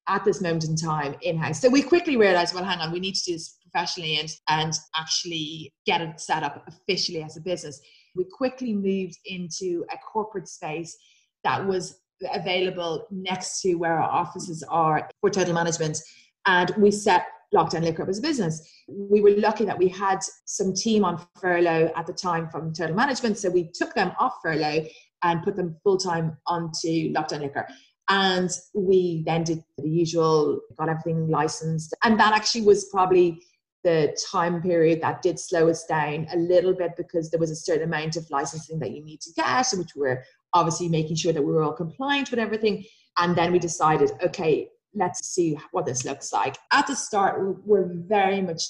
at 0.09 0.25
this 0.25 0.41
moment 0.41 0.65
in 0.65 0.77
time 0.77 1.17
in 1.23 1.37
house. 1.37 1.61
So 1.61 1.69
we 1.69 1.83
quickly 1.83 2.17
realized, 2.17 2.55
well, 2.55 2.65
hang 2.65 2.79
on, 2.79 2.93
we 2.93 3.01
need 3.01 3.17
to 3.17 3.25
do 3.25 3.33
this 3.33 3.59
professionally 3.63 4.19
and, 4.21 4.31
and 4.49 4.73
actually 4.97 5.73
get 5.85 6.01
it 6.01 6.21
set 6.21 6.45
up 6.45 6.65
officially 6.69 7.23
as 7.25 7.37
a 7.37 7.41
business. 7.41 7.81
We 8.15 8.25
quickly 8.25 8.73
moved 8.73 9.19
into 9.25 9.85
a 9.93 9.97
corporate 9.99 10.49
space 10.49 10.97
that 11.43 11.67
was 11.67 12.01
available 12.33 13.07
next 13.11 13.61
to 13.63 13.75
where 13.75 13.99
our 13.99 14.11
offices 14.11 14.63
are 14.69 15.09
for 15.21 15.31
total 15.31 15.55
management. 15.55 15.99
And 16.47 16.73
we 16.79 16.91
set 16.91 17.27
Lockdown 17.55 17.83
Liquor 17.83 18.03
up 18.03 18.09
as 18.09 18.19
a 18.19 18.23
business. 18.23 18.69
We 18.89 19.21
were 19.21 19.33
lucky 19.33 19.65
that 19.65 19.79
we 19.79 19.89
had 19.89 20.21
some 20.45 20.75
team 20.75 21.05
on 21.05 21.25
furlough 21.41 21.93
at 21.97 22.07
the 22.07 22.13
time 22.13 22.49
from 22.49 22.73
total 22.73 22.97
management. 22.97 23.39
So 23.39 23.51
we 23.51 23.71
took 23.75 23.95
them 23.95 24.13
off 24.19 24.35
furlough 24.43 24.87
and 25.23 25.43
put 25.43 25.57
them 25.57 25.77
full 25.83 25.97
time 25.97 26.37
onto 26.47 27.13
Lockdown 27.13 27.41
Liquor. 27.41 27.67
And 28.09 28.51
we 28.75 29.25
then 29.27 29.43
did 29.43 29.65
the 29.79 29.89
usual, 29.89 30.61
got 30.79 30.89
everything 30.89 31.29
licensed. 31.29 31.95
And 32.05 32.19
that 32.21 32.35
actually 32.35 32.63
was 32.63 32.89
probably 32.93 33.41
the 33.83 34.17
time 34.33 34.61
period 34.61 35.01
that 35.01 35.23
did 35.23 35.39
slow 35.39 35.69
us 35.69 35.85
down 35.85 36.27
a 36.33 36.37
little 36.37 36.75
bit 36.75 36.93
because 36.97 37.31
there 37.31 37.39
was 37.39 37.53
a 37.53 37.57
certain 37.57 37.85
amount 37.85 38.17
of 38.17 38.29
licensing 38.31 38.81
that 38.81 38.91
you 38.91 39.05
need 39.05 39.21
to 39.21 39.33
get, 39.33 39.67
which 39.75 39.91
we're 39.95 40.25
obviously 40.57 40.89
making 40.89 41.17
sure 41.17 41.33
that 41.33 41.43
we 41.43 41.53
were 41.53 41.63
all 41.63 41.73
compliant 41.73 42.31
with 42.31 42.41
everything. 42.41 42.85
And 43.19 43.37
then 43.37 43.53
we 43.53 43.59
decided, 43.59 44.11
okay, 44.23 44.69
let's 44.95 45.27
see 45.27 45.59
what 45.73 45.87
this 45.87 46.05
looks 46.05 46.33
like. 46.33 46.57
At 46.73 46.87
the 46.87 46.97
start, 46.97 47.65
we're 47.67 47.91
very 47.93 48.41
much 48.41 48.63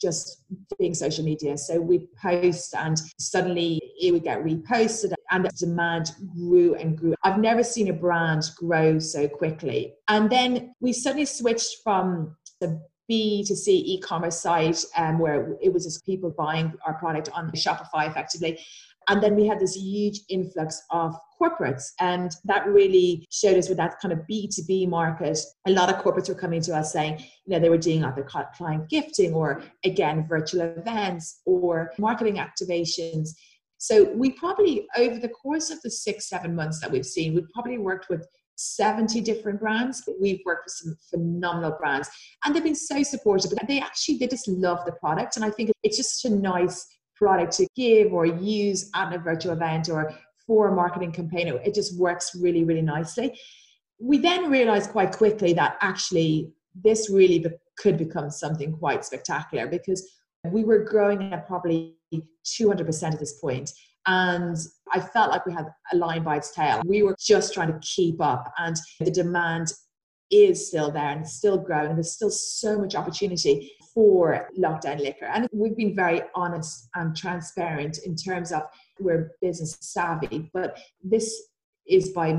just 0.00 0.44
being 0.78 0.94
social 0.94 1.24
media. 1.24 1.56
So 1.56 1.80
we 1.80 2.08
post 2.20 2.74
and 2.74 3.00
suddenly 3.18 3.80
it 4.00 4.12
would 4.12 4.24
get 4.24 4.42
reposted 4.42 5.12
and 5.30 5.44
the 5.44 5.50
demand 5.50 6.12
grew 6.34 6.74
and 6.74 6.98
grew. 6.98 7.14
I've 7.22 7.38
never 7.38 7.62
seen 7.62 7.88
a 7.88 7.92
brand 7.92 8.42
grow 8.56 8.98
so 8.98 9.28
quickly. 9.28 9.94
And 10.08 10.28
then 10.30 10.74
we 10.80 10.92
suddenly 10.92 11.24
switched 11.24 11.76
from 11.84 12.36
the 12.60 12.80
B 13.08 13.44
to 13.46 13.54
C 13.54 13.78
e-commerce 13.94 14.40
site 14.40 14.84
um, 14.96 15.18
where 15.18 15.56
it 15.60 15.72
was 15.72 15.84
just 15.84 16.04
people 16.04 16.30
buying 16.30 16.72
our 16.86 16.94
product 16.94 17.28
on 17.32 17.50
Shopify 17.52 18.08
effectively. 18.08 18.58
And 19.08 19.22
then 19.22 19.34
we 19.34 19.46
had 19.46 19.60
this 19.60 19.74
huge 19.74 20.20
influx 20.28 20.82
of 20.90 21.14
corporates. 21.40 21.92
And 22.00 22.30
that 22.44 22.66
really 22.66 23.26
showed 23.30 23.56
us 23.56 23.68
with 23.68 23.78
that 23.78 24.00
kind 24.00 24.12
of 24.12 24.20
B2B 24.30 24.88
market. 24.88 25.38
A 25.66 25.70
lot 25.70 25.92
of 25.92 26.02
corporates 26.02 26.28
were 26.28 26.34
coming 26.34 26.60
to 26.62 26.76
us 26.76 26.92
saying, 26.92 27.18
you 27.18 27.52
know, 27.52 27.58
they 27.58 27.68
were 27.68 27.78
doing 27.78 28.04
either 28.04 28.26
client 28.54 28.88
gifting 28.88 29.32
or, 29.34 29.62
again, 29.84 30.26
virtual 30.28 30.62
events 30.62 31.40
or 31.46 31.92
marketing 31.98 32.36
activations. 32.36 33.30
So 33.78 34.12
we 34.14 34.30
probably, 34.30 34.86
over 34.96 35.18
the 35.18 35.28
course 35.28 35.70
of 35.70 35.82
the 35.82 35.90
six, 35.90 36.28
seven 36.28 36.54
months 36.54 36.80
that 36.80 36.90
we've 36.90 37.06
seen, 37.06 37.34
we've 37.34 37.50
probably 37.52 37.78
worked 37.78 38.08
with 38.08 38.26
70 38.56 39.20
different 39.22 39.60
brands. 39.60 40.08
We've 40.20 40.40
worked 40.44 40.66
with 40.66 40.74
some 40.74 40.96
phenomenal 41.10 41.76
brands 41.78 42.08
and 42.44 42.54
they've 42.54 42.62
been 42.62 42.74
so 42.74 43.02
supportive. 43.02 43.52
They 43.66 43.80
actually, 43.80 44.18
they 44.18 44.28
just 44.28 44.46
love 44.46 44.84
the 44.86 44.92
product. 44.92 45.36
And 45.36 45.44
I 45.44 45.50
think 45.50 45.72
it's 45.82 45.96
just 45.96 46.22
such 46.22 46.30
a 46.30 46.34
nice 46.34 46.86
product 47.22 47.52
to 47.52 47.66
give 47.76 48.12
or 48.12 48.26
use 48.26 48.90
at 48.94 49.12
a 49.12 49.18
virtual 49.18 49.52
event 49.52 49.88
or 49.88 50.12
for 50.44 50.68
a 50.68 50.74
marketing 50.74 51.12
campaign. 51.12 51.46
It 51.64 51.74
just 51.74 51.96
works 51.96 52.34
really, 52.34 52.64
really 52.64 52.82
nicely. 52.82 53.38
We 54.00 54.18
then 54.18 54.50
realized 54.50 54.90
quite 54.90 55.12
quickly 55.12 55.52
that 55.52 55.76
actually 55.80 56.52
this 56.74 57.08
really 57.08 57.38
be- 57.38 57.50
could 57.76 57.96
become 57.96 58.28
something 58.30 58.72
quite 58.72 59.04
spectacular 59.04 59.68
because 59.68 60.00
we 60.50 60.64
were 60.64 60.80
growing 60.82 61.32
at 61.32 61.46
probably 61.46 61.96
200% 62.44 63.12
at 63.12 63.20
this 63.20 63.34
point 63.38 63.70
and 64.06 64.56
I 64.92 64.98
felt 64.98 65.30
like 65.30 65.46
we 65.46 65.52
had 65.52 65.66
a 65.92 65.96
lion 65.96 66.24
by 66.24 66.36
its 66.38 66.52
tail. 66.52 66.82
We 66.84 67.02
were 67.02 67.16
just 67.24 67.54
trying 67.54 67.72
to 67.72 67.78
keep 67.80 68.20
up, 68.20 68.52
and 68.58 68.76
the 68.98 69.10
demand 69.10 69.72
is 70.32 70.66
still 70.66 70.90
there 70.90 71.10
and 71.10 71.28
still 71.28 71.58
growing. 71.58 71.94
There's 71.94 72.12
still 72.12 72.30
so 72.30 72.78
much 72.78 72.94
opportunity 72.96 73.72
for 73.94 74.48
lockdown 74.58 74.98
liquor. 74.98 75.26
And 75.26 75.46
we've 75.52 75.76
been 75.76 75.94
very 75.94 76.22
honest 76.34 76.88
and 76.94 77.14
transparent 77.14 77.98
in 78.06 78.16
terms 78.16 78.50
of 78.50 78.62
we're 78.98 79.32
business 79.42 79.76
savvy, 79.80 80.50
but 80.54 80.78
this 81.04 81.32
is 81.86 82.10
by 82.10 82.34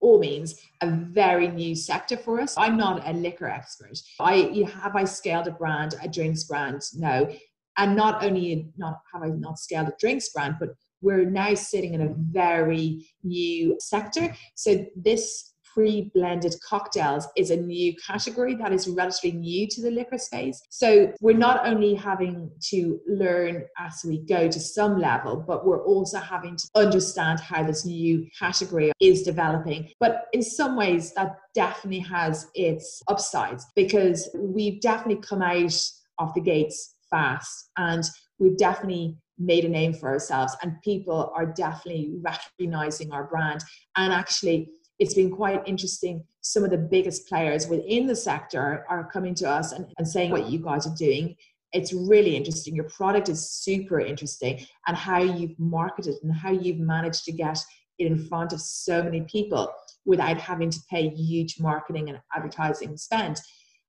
all 0.00 0.18
means 0.18 0.60
a 0.82 0.90
very 0.90 1.48
new 1.48 1.74
sector 1.74 2.18
for 2.18 2.40
us. 2.40 2.54
I'm 2.58 2.76
not 2.76 3.08
a 3.08 3.12
liquor 3.12 3.48
expert. 3.48 3.98
I 4.20 4.66
have 4.82 4.94
I 4.94 5.04
scaled 5.04 5.46
a 5.46 5.52
brand, 5.52 5.94
a 6.02 6.08
drinks 6.08 6.44
brand? 6.44 6.82
No. 6.94 7.32
And 7.78 7.96
not 7.96 8.22
only 8.22 8.70
not 8.76 8.98
have 9.12 9.22
I 9.22 9.28
not 9.28 9.58
scaled 9.58 9.88
a 9.88 9.94
drinks 9.98 10.28
brand, 10.30 10.56
but 10.60 10.70
we're 11.00 11.24
now 11.24 11.54
sitting 11.54 11.94
in 11.94 12.02
a 12.02 12.14
very 12.16 13.06
new 13.22 13.76
sector. 13.80 14.34
So 14.54 14.84
this 14.96 15.52
pre-blended 15.76 16.54
cocktails 16.66 17.28
is 17.36 17.50
a 17.50 17.56
new 17.56 17.94
category 17.96 18.54
that 18.54 18.72
is 18.72 18.88
relatively 18.88 19.32
new 19.32 19.68
to 19.68 19.82
the 19.82 19.90
liquor 19.90 20.16
space. 20.16 20.62
So 20.70 21.12
we're 21.20 21.36
not 21.36 21.66
only 21.66 21.94
having 21.94 22.50
to 22.70 22.98
learn 23.06 23.62
as 23.78 24.02
we 24.02 24.20
go 24.24 24.48
to 24.48 24.58
some 24.58 24.98
level, 24.98 25.36
but 25.36 25.66
we're 25.66 25.84
also 25.84 26.18
having 26.18 26.56
to 26.56 26.68
understand 26.74 27.40
how 27.40 27.62
this 27.62 27.84
new 27.84 28.26
category 28.38 28.90
is 29.00 29.22
developing. 29.22 29.90
But 30.00 30.28
in 30.32 30.42
some 30.42 30.76
ways, 30.76 31.12
that 31.12 31.36
definitely 31.54 32.00
has 32.00 32.48
its 32.54 33.02
upsides 33.08 33.66
because 33.76 34.30
we've 34.34 34.80
definitely 34.80 35.20
come 35.20 35.42
out 35.42 35.78
of 36.18 36.32
the 36.32 36.40
gates 36.40 36.94
fast 37.10 37.68
and 37.76 38.02
we've 38.38 38.56
definitely 38.56 39.18
made 39.38 39.66
a 39.66 39.68
name 39.68 39.92
for 39.92 40.08
ourselves 40.08 40.56
and 40.62 40.80
people 40.82 41.30
are 41.36 41.44
definitely 41.44 42.14
recognizing 42.22 43.12
our 43.12 43.24
brand 43.24 43.62
and 43.96 44.10
actually 44.10 44.70
it's 44.98 45.14
been 45.14 45.30
quite 45.30 45.62
interesting. 45.66 46.24
Some 46.40 46.64
of 46.64 46.70
the 46.70 46.78
biggest 46.78 47.28
players 47.28 47.68
within 47.68 48.06
the 48.06 48.16
sector 48.16 48.84
are 48.88 49.10
coming 49.10 49.34
to 49.36 49.48
us 49.48 49.72
and, 49.72 49.86
and 49.98 50.08
saying 50.08 50.30
what 50.30 50.48
you 50.48 50.58
guys 50.58 50.86
are 50.86 50.94
doing. 50.96 51.36
It's 51.72 51.92
really 51.92 52.36
interesting. 52.36 52.74
Your 52.74 52.88
product 52.88 53.28
is 53.28 53.50
super 53.50 54.00
interesting, 54.00 54.64
and 54.86 54.96
how 54.96 55.18
you've 55.20 55.58
marketed 55.58 56.14
and 56.22 56.32
how 56.32 56.50
you've 56.50 56.78
managed 56.78 57.24
to 57.24 57.32
get 57.32 57.58
it 57.98 58.06
in 58.06 58.24
front 58.26 58.52
of 58.52 58.60
so 58.60 59.02
many 59.02 59.22
people 59.22 59.72
without 60.04 60.38
having 60.38 60.70
to 60.70 60.80
pay 60.88 61.08
huge 61.08 61.60
marketing 61.60 62.08
and 62.08 62.20
advertising 62.34 62.96
spend. 62.96 63.40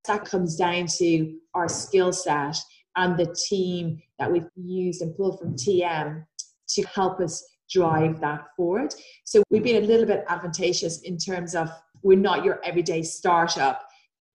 That 0.08 0.26
comes 0.26 0.56
down 0.56 0.88
to 0.98 1.38
our 1.54 1.70
skill 1.70 2.12
set 2.12 2.58
and 2.96 3.18
the 3.18 3.34
team 3.48 4.02
that 4.18 4.32
we've 4.32 4.50
used 4.56 5.02
and 5.02 5.16
pulled 5.16 5.40
from 5.40 5.56
TM 5.56 6.26
to 6.70 6.82
help 6.84 7.20
us 7.20 7.44
drive 7.70 8.20
that 8.22 8.48
forward. 8.56 8.94
So 9.26 9.44
we've 9.50 9.64
been 9.64 9.84
a 9.84 9.88
little 9.88 10.06
bit 10.06 10.24
advantageous 10.28 11.02
in 11.02 11.18
terms 11.18 11.56
of 11.56 11.70
we're 12.04 12.18
not 12.18 12.46
your 12.46 12.64
everyday 12.64 13.04
startup. 13.04 13.88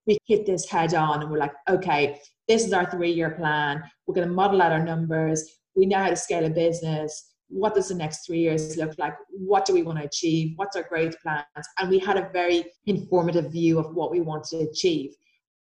We 0.06 0.18
hit 0.26 0.46
this 0.46 0.68
head 0.68 0.94
on 0.94 1.22
and 1.22 1.30
we're 1.30 1.38
like, 1.38 1.54
okay, 1.68 2.20
this 2.48 2.64
is 2.64 2.72
our 2.72 2.90
three 2.90 3.12
year 3.12 3.30
plan. 3.30 3.82
We're 4.06 4.14
going 4.14 4.28
to 4.28 4.34
model 4.34 4.62
out 4.62 4.72
our 4.72 4.84
numbers. 4.84 5.58
We 5.74 5.86
know 5.86 5.98
how 5.98 6.10
to 6.10 6.16
scale 6.16 6.44
a 6.44 6.50
business. 6.50 7.30
What 7.48 7.74
does 7.74 7.88
the 7.88 7.94
next 7.94 8.26
three 8.26 8.40
years 8.40 8.76
look 8.76 8.98
like? 8.98 9.14
What 9.30 9.64
do 9.64 9.74
we 9.74 9.82
want 9.82 9.98
to 9.98 10.04
achieve? 10.04 10.52
What's 10.56 10.76
our 10.76 10.82
growth 10.82 11.20
plans? 11.22 11.46
And 11.78 11.90
we 11.90 11.98
had 11.98 12.16
a 12.16 12.30
very 12.32 12.64
informative 12.86 13.52
view 13.52 13.78
of 13.78 13.94
what 13.94 14.10
we 14.10 14.20
want 14.20 14.44
to 14.44 14.58
achieve. 14.58 15.14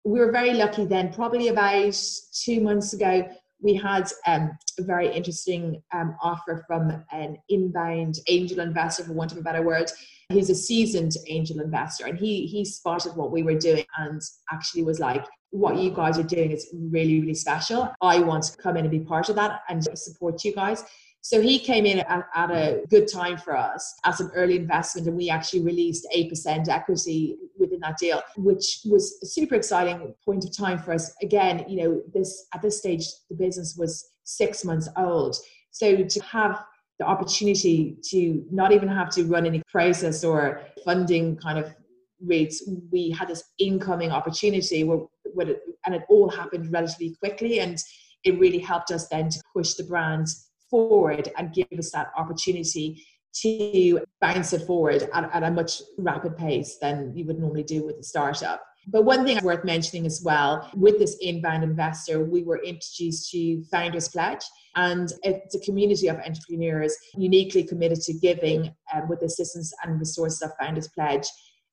We 0.04 0.20
were 0.20 0.32
very 0.32 0.54
lucky 0.54 0.86
then, 0.86 1.14
probably 1.14 1.50
about 1.50 1.96
two 2.34 2.62
months 2.62 2.94
ago, 2.94 3.30
we 3.62 3.76
had 3.76 4.12
um, 4.26 4.58
a 4.80 4.84
very 4.84 5.14
interesting 5.14 5.82
um, 5.94 6.16
offer 6.22 6.64
from 6.68 7.04
an 7.12 7.38
inbound 7.50 8.16
angel 8.28 8.60
investor, 8.60 9.04
for 9.04 9.14
want 9.14 9.32
of 9.32 9.38
a 9.38 9.42
better 9.42 9.62
word. 9.62 9.92
He's 10.30 10.50
a 10.50 10.56
seasoned 10.56 11.14
angel 11.28 11.60
investor, 11.60 12.06
and 12.06 12.18
he 12.18 12.48
he 12.48 12.66
spotted 12.66 13.16
what 13.16 13.32
we 13.32 13.44
were 13.44 13.58
doing 13.58 13.86
and 13.98 14.22
actually 14.52 14.84
was 14.84 15.00
like, 15.00 15.26
"What 15.52 15.78
you 15.78 15.92
guys 15.92 16.18
are 16.18 16.24
doing 16.24 16.52
is 16.52 16.68
really 16.74 17.22
really 17.22 17.36
special. 17.36 17.94
I 18.02 18.20
want 18.20 18.44
to 18.46 18.58
come 18.58 18.78
in 18.78 18.86
and 18.86 18.92
be 18.92 19.00
part 19.00 19.30
of 19.30 19.36
that 19.36 19.62
and 19.70 19.84
support 19.98 20.44
you 20.44 20.54
guys." 20.54 20.84
So 21.24 21.40
he 21.40 21.60
came 21.60 21.86
in 21.86 22.00
at, 22.00 22.28
at, 22.34 22.50
a 22.50 22.82
good 22.90 23.08
time 23.08 23.38
for 23.38 23.56
us 23.56 23.94
as 24.06 24.20
an 24.20 24.32
early 24.34 24.56
investment, 24.56 25.08
and 25.08 25.16
we 25.16 25.30
actually 25.30 25.62
released 25.62 26.08
8% 26.16 26.68
equity 26.68 27.38
within 27.60 27.80
that 27.82 27.98
deal, 28.00 28.24
which 28.38 28.80
was 28.86 29.20
a 29.22 29.28
super 29.28 29.54
exciting 29.54 30.16
point 30.26 30.44
of 30.44 30.58
time 30.58 30.80
for 30.80 30.94
us. 30.94 31.14
Again, 31.22 31.64
you 31.68 31.84
know, 31.84 32.02
this 32.12 32.48
at 32.56 32.64
this 32.64 32.80
stage, 32.80 33.06
the 33.30 33.36
business 33.36 33.76
was 33.78 34.04
six 34.24 34.66
months 34.66 34.90
old. 34.98 35.36
So 35.70 36.04
to 36.04 36.20
have 36.24 36.64
the 36.98 37.06
opportunity 37.06 37.98
to 38.10 38.44
not 38.52 38.72
even 38.72 38.88
have 38.88 39.10
to 39.12 39.24
run 39.24 39.46
any 39.46 39.62
process 39.68 40.24
or 40.24 40.62
funding 40.84 41.38
kind 41.38 41.60
of 41.60 41.72
rates, 42.26 42.68
we 42.92 43.12
had 43.12 43.28
this 43.28 43.44
incoming 43.60 44.12
opportunity 44.12 44.84
where, 44.84 45.06
where 45.34 45.50
it, 45.50 45.62
and 45.86 45.94
it 45.94 46.04
all 46.10 46.30
happened 46.30 46.72
relatively 46.72 47.16
quickly. 47.20 47.60
And 47.60 47.78
it 48.24 48.40
really 48.40 48.60
helped 48.60 48.92
us 48.92 49.08
then 49.08 49.30
to 49.30 49.42
push 49.54 49.74
the 49.74 49.84
brand 49.84 50.28
forward 50.72 51.30
and 51.38 51.54
give 51.54 51.68
us 51.78 51.92
that 51.92 52.08
opportunity 52.18 53.06
to 53.34 54.02
bounce 54.20 54.54
it 54.54 54.66
forward 54.66 55.08
at, 55.14 55.30
at 55.34 55.44
a 55.44 55.52
much 55.52 55.82
rapid 55.98 56.36
pace 56.36 56.78
than 56.82 57.14
you 57.16 57.26
would 57.26 57.40
normally 57.40 57.64
do 57.64 57.86
with 57.86 57.98
a 57.98 58.04
startup. 58.04 58.64
But 58.88 59.06
one 59.06 59.26
thing 59.26 59.40
worth 59.44 59.64
mentioning 59.64 60.06
as 60.08 60.22
well 60.26 60.70
with 60.76 60.98
this 60.98 61.16
inbound 61.22 61.64
investor, 61.64 62.24
we 62.24 62.44
were 62.44 62.64
introduced 62.64 63.30
to 63.32 63.64
Founders 63.66 64.10
Pledge, 64.10 64.44
and 64.76 65.12
it's 65.22 65.54
a 65.54 65.60
community 65.60 66.08
of 66.08 66.18
entrepreneurs 66.18 66.96
uniquely 67.16 67.64
committed 67.64 68.02
to 68.02 68.14
giving 68.14 68.74
um, 68.94 69.08
with 69.08 69.20
the 69.20 69.28
assistance 69.28 69.72
and 69.84 70.00
resources 70.00 70.42
of 70.42 70.52
Founders 70.60 70.88
Pledge. 70.88 71.28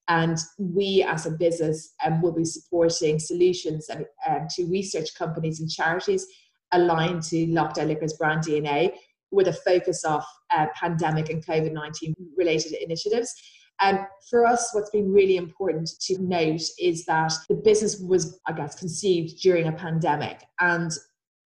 And 0.08 0.38
we, 0.58 1.04
as 1.06 1.26
a 1.26 1.30
business, 1.30 1.94
um, 2.04 2.20
will 2.22 2.32
be 2.32 2.44
supporting 2.44 3.18
solutions 3.18 3.88
and, 3.88 4.06
um, 4.26 4.46
to 4.56 4.64
research 4.66 5.14
companies 5.14 5.60
and 5.60 5.70
charities 5.70 6.26
aligned 6.72 7.22
to 7.25 7.46
Lockdown 7.46 7.88
Liquor's 7.88 8.14
brand 8.14 8.44
DNA 8.44 8.92
with 9.30 9.48
a 9.48 9.52
focus 9.52 10.04
of 10.04 10.25
uh, 10.50 10.66
pandemic 10.75 11.30
and 11.30 11.44
COVID 11.44 11.72
19 11.72 12.14
related 12.37 12.72
initiatives. 12.82 13.34
And 13.80 14.00
for 14.28 14.44
us, 14.44 14.70
what's 14.72 14.90
been 14.90 15.12
really 15.12 15.37
important 15.37 15.88
to 16.00 16.18
note 16.20 16.62
is 16.80 17.04
that 17.04 17.32
the 17.48 17.54
business 17.54 18.00
was, 18.00 18.40
I 18.46 18.52
guess, 18.52 18.75
conceived 18.75 19.40
during 19.40 19.68
a 19.68 19.72
pandemic. 19.72 20.42
And 20.58 20.90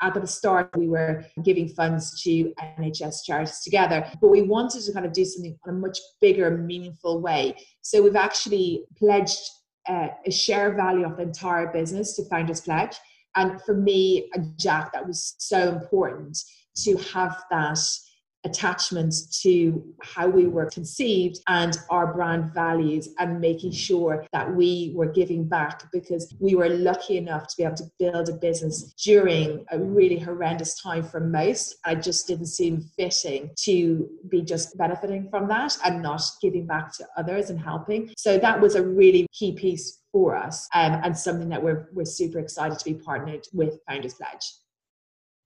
at 0.01 0.15
the 0.15 0.27
start, 0.27 0.71
we 0.77 0.89
were 0.89 1.25
giving 1.45 1.69
funds 1.69 2.21
to 2.23 2.53
NHS 2.79 3.25
charities 3.25 3.61
together, 3.61 4.05
but 4.21 4.29
we 4.29 4.43
wanted 4.43 4.83
to 4.83 4.93
kind 4.93 5.07
of 5.07 5.13
do 5.13 5.25
something 5.25 5.57
on 5.67 5.75
a 5.75 5.79
much 5.79 5.99
bigger, 6.21 6.51
meaningful 6.51 7.21
way. 7.21 7.55
So 7.83 8.03
we've 8.03 8.17
actually 8.17 8.85
pledged 8.99 9.39
uh, 9.89 10.09
a 10.27 10.31
share 10.31 10.75
value 10.75 11.05
of 11.05 11.17
the 11.17 11.23
entire 11.23 11.73
business 11.73 12.17
to 12.17 12.25
Founders 12.31 12.63
Pledge. 12.63 12.97
And 13.37 13.61
for 13.63 13.75
me 13.75 14.31
and 14.35 14.57
Jack, 14.59 14.93
that 14.93 15.07
was 15.07 15.35
so 15.39 15.69
important 15.69 16.39
to 16.85 16.97
have 16.97 17.43
that 17.51 17.79
attachment 18.45 19.15
to 19.41 19.85
how 20.03 20.29
we 20.29 20.47
were 20.47 20.67
conceived 20.67 21.39
and 21.49 21.79
our 21.91 22.13
brand 22.13 22.53
values 22.53 23.09
and 23.19 23.41
making 23.41 23.71
sure 23.71 24.27
that 24.33 24.53
we 24.55 24.93
were 24.95 25.07
giving 25.07 25.49
back 25.49 25.85
because 25.93 26.35
we 26.41 26.55
were 26.55 26.69
lucky 26.69 27.17
enough 27.19 27.47
to 27.47 27.55
be 27.57 27.63
able 27.63 27.77
to 27.77 27.91
build 27.99 28.29
a 28.29 28.33
business 28.33 28.95
during 29.05 29.65
a 29.71 29.79
really 29.79 30.19
horrendous 30.19 30.81
time 30.81 31.05
for 31.05 31.21
most. 31.21 31.77
I 31.85 31.95
just 31.95 32.27
didn't 32.27 32.47
seem 32.47 32.81
fitting 32.99 33.51
to 33.61 34.09
be 34.29 34.43
just 34.43 34.77
benefiting 34.77 35.29
from 35.31 35.47
that 35.49 35.77
and 35.85 36.03
not 36.03 36.23
giving 36.41 36.67
back 36.67 36.93
to 36.95 37.07
others 37.17 37.51
and 37.51 37.61
helping. 37.61 38.13
So 38.17 38.39
that 38.39 38.61
was 38.61 38.75
a 38.75 38.83
really 38.83 39.27
key 39.33 39.53
piece 39.53 40.02
for 40.13 40.37
us 40.37 40.69
um, 40.75 41.01
and 41.03 41.17
something 41.17 41.49
that 41.49 41.63
we're, 41.63 41.89
we're 41.93 42.05
super 42.05 42.39
excited 42.39 42.79
to 42.79 42.85
be 42.85 42.95
partnered 42.95 43.47
with 43.53 43.81
Founders 43.89 44.15
Pledge 44.15 44.53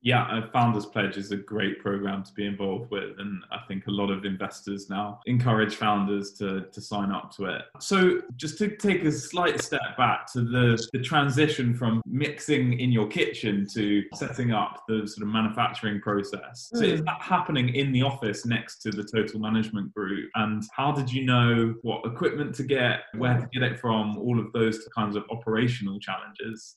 yeah, 0.06 0.38
a 0.38 0.48
Founders 0.52 0.86
Pledge 0.86 1.16
is 1.16 1.32
a 1.32 1.36
great 1.36 1.80
program 1.80 2.22
to 2.22 2.32
be 2.32 2.46
involved 2.46 2.92
with, 2.92 3.18
and 3.18 3.42
I 3.50 3.58
think 3.66 3.88
a 3.88 3.90
lot 3.90 4.08
of 4.08 4.24
investors 4.24 4.88
now 4.88 5.18
encourage 5.26 5.74
founders 5.74 6.30
to, 6.34 6.66
to 6.70 6.80
sign 6.80 7.10
up 7.10 7.34
to 7.34 7.46
it. 7.46 7.62
So, 7.80 8.22
just 8.36 8.56
to 8.58 8.76
take 8.76 9.02
a 9.02 9.10
slight 9.10 9.60
step 9.60 9.96
back 9.98 10.32
to 10.34 10.42
the, 10.42 10.80
the 10.92 11.00
transition 11.00 11.74
from 11.74 12.02
mixing 12.06 12.78
in 12.78 12.92
your 12.92 13.08
kitchen 13.08 13.66
to 13.74 14.04
setting 14.14 14.52
up 14.52 14.84
the 14.86 15.08
sort 15.08 15.26
of 15.26 15.34
manufacturing 15.34 16.00
process. 16.00 16.70
So, 16.72 16.84
is 16.84 17.00
hmm. 17.00 17.06
that 17.06 17.20
happening 17.20 17.74
in 17.74 17.90
the 17.90 18.02
office 18.02 18.46
next 18.46 18.82
to 18.82 18.92
the 18.92 19.02
Total 19.02 19.40
Management 19.40 19.92
Group? 19.92 20.30
And 20.36 20.62
how 20.70 20.92
did 20.92 21.12
you 21.12 21.26
know 21.26 21.74
what 21.82 22.06
equipment 22.06 22.54
to 22.54 22.62
get, 22.62 23.00
where 23.16 23.40
to 23.40 23.48
get 23.52 23.64
it 23.64 23.80
from, 23.80 24.18
all 24.18 24.38
of 24.38 24.52
those 24.52 24.86
kinds 24.94 25.16
of 25.16 25.24
operational 25.32 25.98
challenges? 25.98 26.76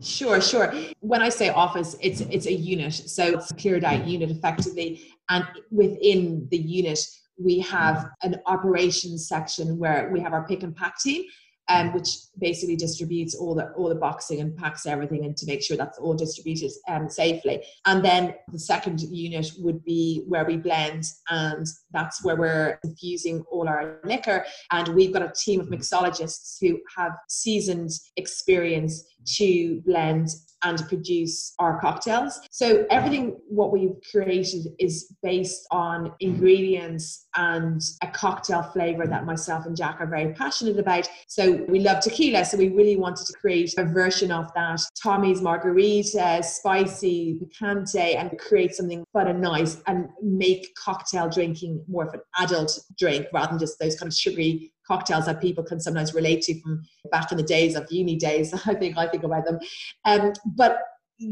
Sure, 0.00 0.40
sure. 0.40 0.74
When 1.00 1.22
I 1.22 1.28
say 1.28 1.50
office, 1.50 1.96
it's 2.00 2.20
it's 2.22 2.46
a 2.46 2.52
unit, 2.52 2.94
so 2.94 3.24
it's 3.38 3.50
a 3.50 3.54
cleared 3.54 3.84
out 3.84 4.06
unit 4.06 4.30
effectively, 4.30 5.12
and 5.28 5.46
within 5.70 6.48
the 6.50 6.58
unit 6.58 6.98
we 7.38 7.60
have 7.60 8.08
an 8.22 8.36
operations 8.46 9.28
section 9.28 9.78
where 9.78 10.10
we 10.12 10.20
have 10.20 10.32
our 10.32 10.46
pick 10.46 10.62
and 10.62 10.76
pack 10.76 10.98
team, 10.98 11.24
um, 11.68 11.92
which 11.92 12.08
basically 12.38 12.76
distributes 12.76 13.34
all 13.34 13.54
the 13.54 13.70
all 13.72 13.88
the 13.88 13.94
boxing 13.94 14.40
and 14.40 14.56
packs 14.56 14.86
everything 14.86 15.24
and 15.24 15.36
to 15.36 15.46
make 15.46 15.62
sure 15.62 15.76
that's 15.76 15.98
all 15.98 16.14
distributed 16.14 16.70
um, 16.88 17.08
safely. 17.08 17.62
And 17.86 18.04
then 18.04 18.34
the 18.50 18.58
second 18.58 19.00
unit 19.00 19.50
would 19.58 19.84
be 19.84 20.24
where 20.26 20.44
we 20.44 20.56
blend, 20.56 21.04
and 21.30 21.66
that's 21.92 22.24
where 22.24 22.36
we're 22.36 22.78
infusing 22.84 23.44
all 23.50 23.68
our 23.68 24.00
liquor. 24.04 24.44
And 24.70 24.88
we've 24.88 25.12
got 25.12 25.22
a 25.22 25.32
team 25.32 25.60
of 25.60 25.68
mixologists 25.68 26.56
who 26.60 26.80
have 26.96 27.12
seasoned 27.28 27.90
experience 28.16 29.04
to 29.36 29.80
blend 29.86 30.28
and 30.64 30.86
produce 30.88 31.54
our 31.58 31.80
cocktails. 31.80 32.40
So 32.50 32.86
everything 32.90 33.36
what 33.48 33.72
we've 33.72 33.96
created 34.10 34.66
is 34.78 35.12
based 35.22 35.66
on 35.70 36.12
ingredients 36.20 37.26
and 37.36 37.80
a 38.02 38.06
cocktail 38.08 38.62
flavor 38.62 39.06
that 39.06 39.26
myself 39.26 39.66
and 39.66 39.76
Jack 39.76 39.96
are 40.00 40.06
very 40.06 40.32
passionate 40.34 40.78
about. 40.78 41.08
So 41.26 41.64
we 41.68 41.80
love 41.80 42.00
tequila, 42.00 42.44
so 42.44 42.56
we 42.56 42.68
really 42.68 42.96
wanted 42.96 43.26
to 43.26 43.32
create 43.34 43.74
a 43.76 43.84
version 43.84 44.30
of 44.30 44.52
that 44.54 44.80
Tommy's 45.02 45.42
margarita, 45.42 46.42
spicy, 46.42 47.40
picante, 47.40 48.16
and 48.16 48.38
create 48.38 48.74
something 48.74 49.04
fun 49.12 49.28
and 49.28 49.40
nice 49.40 49.82
and 49.86 50.08
make 50.22 50.74
cocktail 50.76 51.28
drinking 51.28 51.84
more 51.88 52.06
of 52.06 52.14
an 52.14 52.20
adult 52.38 52.78
drink 52.98 53.26
rather 53.32 53.50
than 53.50 53.58
just 53.58 53.78
those 53.78 53.96
kind 53.96 54.08
of 54.08 54.14
sugary 54.14 54.72
cocktails 54.92 55.26
that 55.26 55.40
people 55.40 55.64
can 55.64 55.80
sometimes 55.80 56.14
relate 56.14 56.42
to 56.42 56.60
from 56.60 56.82
back 57.10 57.32
in 57.32 57.38
the 57.38 57.48
days 57.56 57.74
of 57.76 57.90
uni 57.90 58.16
days. 58.16 58.52
I 58.66 58.74
think 58.74 58.96
I 58.96 59.06
think 59.08 59.24
about 59.24 59.44
them. 59.46 59.58
Um, 60.04 60.32
but 60.62 60.72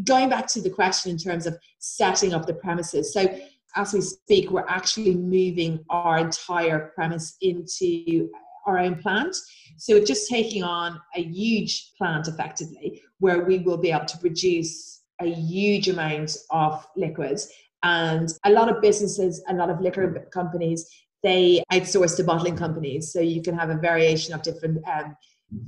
going 0.04 0.28
back 0.28 0.46
to 0.48 0.60
the 0.60 0.70
question 0.70 1.10
in 1.10 1.18
terms 1.18 1.46
of 1.46 1.58
setting 1.78 2.32
up 2.32 2.46
the 2.46 2.54
premises, 2.54 3.12
so 3.12 3.22
as 3.76 3.92
we 3.92 4.00
speak, 4.00 4.50
we're 4.50 4.68
actually 4.68 5.14
moving 5.14 5.84
our 5.90 6.18
entire 6.18 6.92
premise 6.94 7.36
into 7.40 8.28
our 8.66 8.78
own 8.78 8.96
plant. 8.96 9.36
So 9.76 9.94
we're 9.94 10.04
just 10.04 10.28
taking 10.28 10.62
on 10.64 11.00
a 11.14 11.22
huge 11.22 11.92
plant 11.96 12.28
effectively, 12.28 13.02
where 13.18 13.44
we 13.44 13.58
will 13.60 13.78
be 13.86 13.92
able 13.92 14.06
to 14.06 14.18
produce 14.18 15.02
a 15.20 15.26
huge 15.26 15.88
amount 15.88 16.36
of 16.50 16.86
liquids. 16.96 17.48
And 17.82 18.28
a 18.44 18.50
lot 18.50 18.68
of 18.68 18.82
businesses, 18.82 19.42
a 19.48 19.54
lot 19.54 19.70
of 19.70 19.80
liquor 19.80 20.28
companies 20.32 20.88
they 21.22 21.62
outsource 21.72 22.16
to 22.16 22.24
bottling 22.24 22.56
companies. 22.56 23.12
So 23.12 23.20
you 23.20 23.42
can 23.42 23.56
have 23.56 23.70
a 23.70 23.76
variation 23.76 24.34
of 24.34 24.42
different 24.42 24.78
um, 24.88 25.16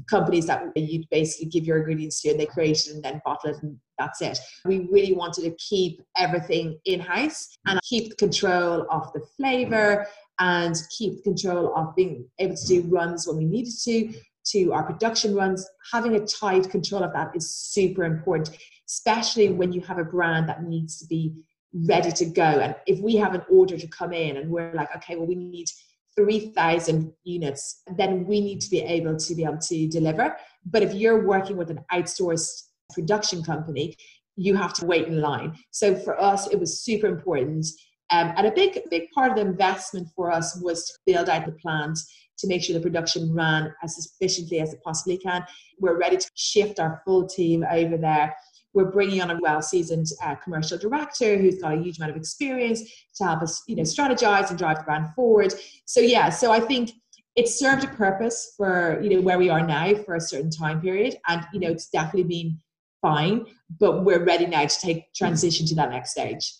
companies 0.08 0.46
that 0.46 0.72
you 0.76 1.04
basically 1.10 1.50
give 1.50 1.64
your 1.64 1.78
ingredients 1.78 2.20
to 2.22 2.30
and 2.30 2.40
they 2.40 2.46
create 2.46 2.86
it 2.86 2.94
and 2.94 3.02
then 3.02 3.20
bottle 3.24 3.50
it 3.50 3.62
and 3.62 3.76
that's 3.98 4.22
it. 4.22 4.38
We 4.64 4.88
really 4.90 5.12
wanted 5.12 5.42
to 5.42 5.56
keep 5.56 6.02
everything 6.16 6.78
in 6.84 7.00
house 7.00 7.48
and 7.66 7.80
keep 7.82 8.16
control 8.16 8.86
of 8.90 9.12
the 9.12 9.20
flavor 9.36 10.06
and 10.40 10.74
keep 10.96 11.22
control 11.22 11.74
of 11.76 11.94
being 11.94 12.26
able 12.38 12.56
to 12.56 12.66
do 12.66 12.82
runs 12.88 13.26
when 13.26 13.36
we 13.36 13.44
needed 13.44 13.74
to 13.84 14.12
to 14.44 14.72
our 14.72 14.82
production 14.82 15.36
runs 15.36 15.64
having 15.92 16.16
a 16.16 16.26
tight 16.26 16.68
control 16.68 17.04
of 17.04 17.12
that 17.12 17.30
is 17.36 17.54
super 17.54 18.02
important 18.02 18.56
especially 18.88 19.50
when 19.50 19.72
you 19.72 19.80
have 19.80 19.98
a 19.98 20.04
brand 20.04 20.48
that 20.48 20.64
needs 20.64 20.98
to 20.98 21.06
be 21.06 21.32
ready 21.74 22.12
to 22.12 22.24
go. 22.26 22.42
And 22.42 22.74
if 22.86 23.00
we 23.00 23.16
have 23.16 23.34
an 23.34 23.42
order 23.50 23.78
to 23.78 23.86
come 23.88 24.12
in 24.12 24.36
and 24.36 24.50
we're 24.50 24.74
like, 24.74 24.94
okay, 24.96 25.16
well, 25.16 25.26
we 25.26 25.34
need 25.34 25.68
3,000 26.16 27.12
units, 27.24 27.82
then 27.96 28.26
we 28.26 28.40
need 28.40 28.60
to 28.60 28.70
be 28.70 28.80
able 28.80 29.16
to 29.16 29.34
be 29.34 29.44
able 29.44 29.58
to 29.58 29.88
deliver. 29.88 30.36
But 30.66 30.82
if 30.82 30.94
you're 30.94 31.26
working 31.26 31.56
with 31.56 31.70
an 31.70 31.80
outsourced 31.92 32.64
production 32.92 33.42
company, 33.42 33.96
you 34.36 34.54
have 34.54 34.74
to 34.74 34.86
wait 34.86 35.08
in 35.08 35.20
line. 35.20 35.56
So 35.70 35.94
for 35.94 36.20
us, 36.20 36.48
it 36.48 36.58
was 36.58 36.80
super 36.80 37.06
important. 37.06 37.66
Um, 38.10 38.34
and 38.36 38.46
a 38.46 38.52
big, 38.52 38.78
big 38.90 39.10
part 39.10 39.30
of 39.30 39.36
the 39.36 39.42
investment 39.42 40.08
for 40.14 40.30
us 40.30 40.58
was 40.60 40.86
to 40.86 40.98
build 41.06 41.28
out 41.28 41.46
the 41.46 41.52
plant 41.52 41.98
to 42.38 42.46
make 42.46 42.62
sure 42.62 42.74
the 42.74 42.80
production 42.80 43.32
ran 43.34 43.72
as 43.82 43.96
efficiently 44.20 44.60
as 44.60 44.74
it 44.74 44.82
possibly 44.84 45.16
can. 45.16 45.44
We're 45.78 45.98
ready 45.98 46.16
to 46.16 46.30
shift 46.34 46.80
our 46.80 47.00
full 47.04 47.26
team 47.26 47.64
over 47.70 47.96
there 47.96 48.34
we're 48.74 48.90
bringing 48.90 49.20
on 49.20 49.30
a 49.30 49.38
well-seasoned 49.40 50.06
uh, 50.24 50.34
commercial 50.36 50.78
director 50.78 51.36
who's 51.36 51.60
got 51.60 51.74
a 51.74 51.76
huge 51.76 51.98
amount 51.98 52.10
of 52.10 52.16
experience 52.16 52.82
to 53.16 53.24
help 53.24 53.42
us, 53.42 53.62
you 53.66 53.76
know, 53.76 53.82
strategize 53.82 54.50
and 54.50 54.58
drive 54.58 54.78
the 54.78 54.84
brand 54.84 55.12
forward. 55.14 55.54
So 55.84 56.00
yeah, 56.00 56.30
so 56.30 56.52
I 56.52 56.60
think 56.60 56.92
it 57.36 57.48
served 57.48 57.84
a 57.84 57.88
purpose 57.88 58.54
for 58.56 59.00
you 59.02 59.10
know 59.10 59.20
where 59.20 59.38
we 59.38 59.48
are 59.48 59.66
now 59.66 59.94
for 60.04 60.16
a 60.16 60.20
certain 60.20 60.50
time 60.50 60.80
period, 60.80 61.16
and 61.28 61.46
you 61.52 61.60
know 61.60 61.70
it's 61.70 61.88
definitely 61.88 62.24
been 62.24 62.58
fine, 63.00 63.46
but 63.80 64.04
we're 64.04 64.24
ready 64.24 64.46
now 64.46 64.66
to 64.66 64.80
take 64.80 65.12
transition 65.14 65.66
to 65.66 65.74
that 65.74 65.90
next 65.90 66.10
stage. 66.10 66.54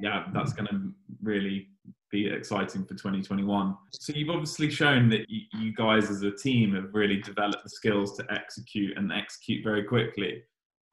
Yeah, 0.00 0.24
that's 0.32 0.52
going 0.52 0.68
to 0.68 0.92
really 1.22 1.68
be 2.10 2.28
exciting 2.28 2.84
for 2.84 2.94
2021. 2.94 3.76
So 3.92 4.12
you've 4.14 4.30
obviously 4.30 4.70
shown 4.70 5.08
that 5.10 5.26
you 5.28 5.74
guys 5.74 6.10
as 6.10 6.22
a 6.22 6.30
team 6.30 6.74
have 6.74 6.94
really 6.94 7.20
developed 7.20 7.64
the 7.64 7.70
skills 7.70 8.16
to 8.18 8.26
execute 8.30 8.96
and 8.96 9.12
execute 9.12 9.64
very 9.64 9.82
quickly 9.84 10.42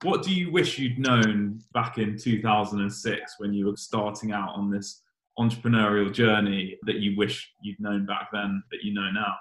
what 0.04 0.24
do 0.24 0.34
you 0.34 0.52
wish 0.52 0.80
you'd 0.80 0.98
known 0.98 1.62
back 1.74 1.98
in 1.98 2.18
2006 2.18 3.36
when 3.38 3.54
you 3.54 3.66
were 3.68 3.76
starting 3.76 4.32
out 4.32 4.56
on 4.56 4.70
this 4.70 5.02
entrepreneurial 5.38 6.12
journey 6.12 6.78
that 6.84 6.98
you 6.98 7.18
wish 7.18 7.52
you'd 7.62 7.80
known 7.80 8.06
back 8.06 8.30
then 8.32 8.64
that 8.72 8.84
you 8.84 8.94
know 8.94 9.10
now? 9.12 9.34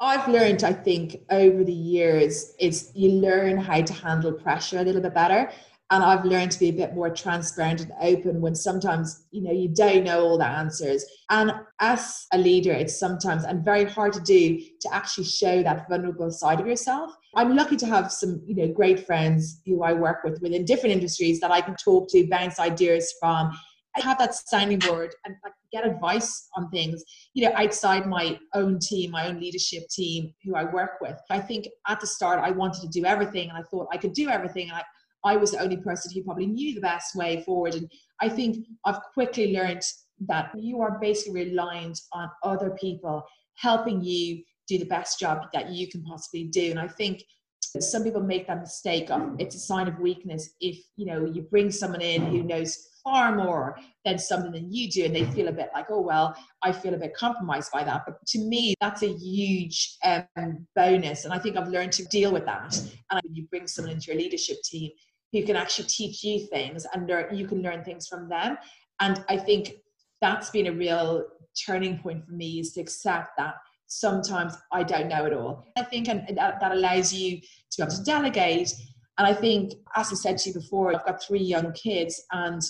I've 0.00 0.26
learned, 0.26 0.64
I 0.64 0.72
think, 0.72 1.16
over 1.30 1.62
the 1.62 1.72
years, 1.72 2.54
is 2.58 2.90
you 2.92 3.10
learn 3.10 3.56
how 3.56 3.82
to 3.82 3.92
handle 3.92 4.32
pressure 4.32 4.80
a 4.80 4.82
little 4.82 5.00
bit 5.00 5.14
better. 5.14 5.50
And 5.92 6.02
I've 6.02 6.24
learned 6.24 6.50
to 6.52 6.58
be 6.58 6.70
a 6.70 6.72
bit 6.72 6.94
more 6.94 7.10
transparent 7.10 7.82
and 7.82 7.92
open 8.00 8.40
when 8.40 8.54
sometimes 8.54 9.26
you 9.30 9.42
know 9.42 9.52
you 9.52 9.68
don't 9.68 10.04
know 10.04 10.22
all 10.22 10.38
the 10.38 10.46
answers. 10.46 11.04
And 11.28 11.52
as 11.80 12.26
a 12.32 12.38
leader, 12.38 12.72
it's 12.72 12.98
sometimes 12.98 13.44
and 13.44 13.62
very 13.62 13.84
hard 13.84 14.14
to 14.14 14.20
do 14.20 14.58
to 14.80 14.88
actually 14.92 15.24
show 15.24 15.62
that 15.62 15.86
vulnerable 15.90 16.30
side 16.30 16.60
of 16.60 16.66
yourself. 16.66 17.14
I'm 17.36 17.54
lucky 17.54 17.76
to 17.76 17.86
have 17.86 18.10
some 18.10 18.42
you 18.46 18.56
know 18.56 18.72
great 18.72 19.06
friends 19.06 19.60
who 19.66 19.82
I 19.82 19.92
work 19.92 20.24
with 20.24 20.40
within 20.40 20.64
different 20.64 20.94
industries 20.94 21.40
that 21.40 21.50
I 21.50 21.60
can 21.60 21.76
talk 21.76 22.08
to, 22.10 22.26
bounce 22.26 22.58
ideas 22.58 23.14
from, 23.20 23.52
I 23.94 24.00
have 24.00 24.18
that 24.18 24.34
sounding 24.34 24.78
board 24.78 25.14
and 25.26 25.36
like, 25.44 25.52
get 25.72 25.86
advice 25.86 26.48
on 26.56 26.70
things, 26.70 27.04
you 27.34 27.44
know, 27.44 27.54
outside 27.54 28.06
my 28.06 28.38
own 28.54 28.78
team, 28.78 29.10
my 29.10 29.28
own 29.28 29.38
leadership 29.38 29.88
team 29.90 30.32
who 30.42 30.54
I 30.54 30.64
work 30.64 30.92
with. 31.02 31.18
I 31.30 31.40
think 31.40 31.68
at 31.86 32.00
the 32.00 32.06
start 32.06 32.38
I 32.38 32.50
wanted 32.50 32.80
to 32.82 32.88
do 32.88 33.04
everything 33.04 33.50
and 33.50 33.58
I 33.58 33.62
thought 33.70 33.88
I 33.92 33.98
could 33.98 34.14
do 34.14 34.28
everything. 34.30 34.70
And 34.70 34.78
I, 34.78 34.82
I 35.24 35.36
was 35.36 35.52
the 35.52 35.60
only 35.60 35.76
person 35.76 36.12
who 36.12 36.24
probably 36.24 36.46
knew 36.46 36.74
the 36.74 36.80
best 36.80 37.14
way 37.14 37.42
forward. 37.42 37.74
And 37.74 37.90
I 38.20 38.28
think 38.28 38.66
I've 38.84 39.00
quickly 39.14 39.52
learned 39.52 39.82
that 40.28 40.50
you 40.56 40.80
are 40.80 40.98
basically 41.00 41.46
reliant 41.46 42.00
on 42.12 42.30
other 42.42 42.70
people 42.80 43.24
helping 43.56 44.02
you 44.02 44.42
do 44.68 44.78
the 44.78 44.84
best 44.84 45.18
job 45.18 45.46
that 45.52 45.70
you 45.70 45.88
can 45.88 46.02
possibly 46.04 46.44
do. 46.44 46.70
And 46.70 46.80
I 46.80 46.88
think 46.88 47.22
some 47.80 48.04
people 48.04 48.20
make 48.20 48.46
that 48.46 48.60
mistake 48.60 49.10
of 49.10 49.34
it's 49.38 49.54
a 49.54 49.58
sign 49.58 49.88
of 49.88 49.98
weakness 49.98 50.50
if 50.60 50.78
you 50.96 51.06
know 51.06 51.24
you 51.24 51.42
bring 51.42 51.70
someone 51.70 52.02
in 52.02 52.22
who 52.26 52.42
knows 52.42 52.88
far 53.02 53.34
more 53.34 53.78
than 54.04 54.18
something 54.18 54.52
than 54.52 54.70
you 54.70 54.90
do 54.90 55.04
and 55.04 55.14
they 55.14 55.24
feel 55.26 55.48
a 55.48 55.52
bit 55.52 55.70
like 55.74 55.86
oh 55.90 56.00
well 56.00 56.36
i 56.62 56.70
feel 56.70 56.94
a 56.94 56.98
bit 56.98 57.14
compromised 57.14 57.72
by 57.72 57.82
that 57.82 58.02
but 58.06 58.14
to 58.26 58.38
me 58.38 58.74
that's 58.80 59.02
a 59.02 59.12
huge 59.12 59.96
um, 60.04 60.66
bonus 60.76 61.24
and 61.24 61.32
i 61.32 61.38
think 61.38 61.56
i've 61.56 61.68
learned 61.68 61.92
to 61.92 62.04
deal 62.06 62.32
with 62.32 62.44
that 62.44 62.76
and 63.10 63.20
when 63.22 63.34
you 63.34 63.46
bring 63.50 63.66
someone 63.66 63.92
into 63.92 64.12
your 64.12 64.20
leadership 64.20 64.56
team 64.64 64.90
who 65.32 65.42
can 65.44 65.56
actually 65.56 65.86
teach 65.86 66.22
you 66.22 66.46
things 66.46 66.86
and 66.92 67.08
learn, 67.08 67.34
you 67.34 67.46
can 67.46 67.62
learn 67.62 67.82
things 67.84 68.06
from 68.06 68.28
them. 68.28 68.58
And 69.00 69.24
I 69.28 69.36
think 69.36 69.72
that's 70.20 70.50
been 70.50 70.66
a 70.66 70.72
real 70.72 71.24
turning 71.66 71.98
point 71.98 72.24
for 72.24 72.32
me 72.32 72.60
is 72.60 72.72
to 72.72 72.80
accept 72.80 73.30
that 73.38 73.54
sometimes 73.86 74.56
I 74.72 74.82
don't 74.82 75.08
know 75.08 75.26
it 75.26 75.32
all. 75.32 75.66
I 75.76 75.82
think 75.82 76.08
and 76.08 76.26
that, 76.36 76.60
that 76.60 76.72
allows 76.72 77.12
you 77.12 77.38
to 77.38 77.76
be 77.76 77.82
able 77.82 77.94
to 77.94 78.04
delegate. 78.04 78.72
And 79.18 79.26
I 79.26 79.34
think, 79.34 79.74
as 79.94 80.10
I 80.10 80.14
said 80.14 80.38
to 80.38 80.50
you 80.50 80.54
before, 80.54 80.94
I've 80.94 81.04
got 81.04 81.22
three 81.22 81.42
young 81.42 81.72
kids, 81.72 82.22
and 82.32 82.62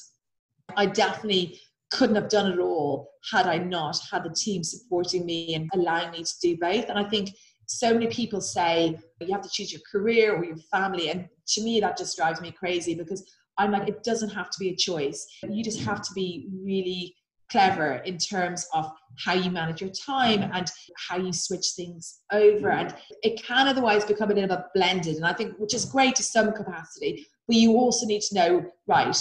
I 0.77 0.87
definitely 0.87 1.61
couldn't 1.93 2.17
have 2.17 2.29
done 2.29 2.51
it 2.51 2.59
all 2.59 3.11
had 3.31 3.47
I 3.47 3.59
not 3.59 3.99
had 4.11 4.25
the 4.25 4.35
team 4.35 4.65
supporting 4.65 5.25
me 5.25 5.55
and 5.55 5.71
allowing 5.75 6.11
me 6.11 6.25
to 6.25 6.35
do 6.41 6.57
both. 6.57 6.89
And 6.89 6.99
I 6.99 7.05
think 7.05 7.31
so 7.67 7.93
many 7.93 8.07
people 8.09 8.41
say 8.41 8.99
you 9.21 9.33
have 9.33 9.43
to 9.43 9.51
choose 9.51 9.73
your 9.73 9.81
career 9.91 10.37
or 10.37 10.45
your 10.45 10.57
family. 10.71 11.11
And 11.11 11.29
to 11.49 11.63
me, 11.63 11.81
that 11.81 11.97
just 11.97 12.17
drives 12.17 12.41
me 12.41 12.53
crazy 12.53 12.95
because 12.95 13.25
I'm 13.59 13.73
like, 13.73 13.89
it 13.89 14.03
doesn't 14.03 14.31
have 14.31 14.51
to 14.51 14.59
be 14.59 14.71
a 14.71 14.77
choice. 14.77 15.27
You 15.49 15.63
just 15.63 15.81
have 15.81 16.03
to 16.03 16.13
be 16.15 16.49
really 16.65 17.15
clever 17.51 17.97
in 18.07 18.17
terms 18.17 18.67
of 18.73 18.91
how 19.19 19.35
you 19.35 19.51
manage 19.51 19.83
your 19.83 19.91
time 19.91 20.51
and 20.55 20.71
how 20.97 21.19
you 21.19 21.33
switch 21.33 21.73
things 21.77 22.21
over. 22.33 22.71
And 22.71 22.95
it 23.23 23.43
can 23.43 23.69
otherwise 23.69 24.05
become 24.05 24.31
a 24.31 24.35
little 24.35 24.57
bit 24.57 24.65
blended. 24.75 25.17
And 25.17 25.27
I 25.27 25.35
think, 25.35 25.55
which 25.59 25.75
is 25.75 25.85
great 25.85 26.17
to 26.17 26.23
some 26.23 26.53
capacity, 26.53 27.27
but 27.47 27.57
you 27.57 27.75
also 27.75 28.07
need 28.07 28.23
to 28.23 28.35
know, 28.35 28.65
right, 28.87 29.17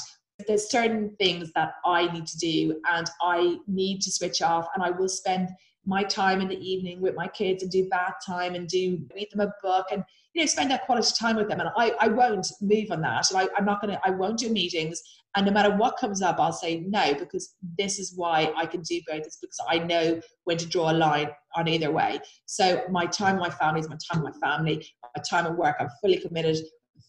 there's 0.48 0.72
certain 0.72 1.16
things 1.20 1.52
that 1.56 1.74
I 1.86 2.12
need 2.12 2.26
to 2.26 2.38
do 2.38 2.80
and 2.92 3.10
I 3.22 3.58
need 3.68 4.02
to 4.02 4.12
switch 4.12 4.42
off 4.42 4.68
and 4.74 4.84
I 4.84 4.92
will 4.92 5.10
spend 5.10 5.50
my 5.86 6.04
time 6.04 6.42
in 6.42 6.48
the 6.48 6.60
evening 6.60 7.02
with 7.02 7.16
my 7.16 7.28
kids 7.28 7.64
and 7.64 7.72
do 7.72 7.88
bath 7.90 8.16
time 8.26 8.56
and 8.56 8.68
do 8.68 9.00
read 9.16 9.28
them 9.32 9.48
a 9.48 9.54
book 9.64 9.88
and 9.92 10.04
you 10.34 10.42
know 10.42 10.46
spend 10.46 10.70
that 10.72 10.86
quality 10.86 11.12
time 11.20 11.36
with 11.36 11.48
them. 11.50 11.60
And 11.60 11.70
I, 11.76 11.94
I 12.00 12.08
won't 12.08 12.48
move 12.62 12.92
on 12.92 13.02
that. 13.02 13.32
And 13.32 13.40
I, 13.40 13.48
I'm 13.58 13.66
not 13.66 13.82
gonna 13.82 14.00
I 14.06 14.12
won't 14.12 14.40
do 14.40 14.50
meetings. 14.50 15.02
And 15.36 15.46
no 15.46 15.52
matter 15.52 15.76
what 15.76 15.98
comes 15.98 16.22
up 16.22 16.40
I'll 16.40 16.54
say 16.54 16.82
no 16.82 17.14
because 17.14 17.56
this 17.78 18.00
is 18.00 18.14
why 18.16 18.54
I 18.56 18.66
can 18.66 18.82
do 18.82 19.02
both. 19.08 19.26
It's 19.26 19.38
because 19.38 19.60
I 19.68 19.80
know 19.80 20.22
when 20.44 20.58
to 20.58 20.68
draw 20.68 20.92
a 20.92 20.94
line 20.94 21.30
on 21.56 21.68
either 21.68 21.92
way. 21.92 22.20
So 22.46 22.84
my 22.90 23.06
time 23.06 23.38
my 23.38 23.50
family 23.50 23.82
is 23.82 23.90
my 23.90 23.98
time 24.12 24.24
my 24.24 24.32
family. 24.34 24.86
My 25.16 25.24
time 25.30 25.46
at 25.46 25.58
work 25.58 25.78
I'm 25.80 25.90
fully 26.02 26.18
committed 26.18 26.58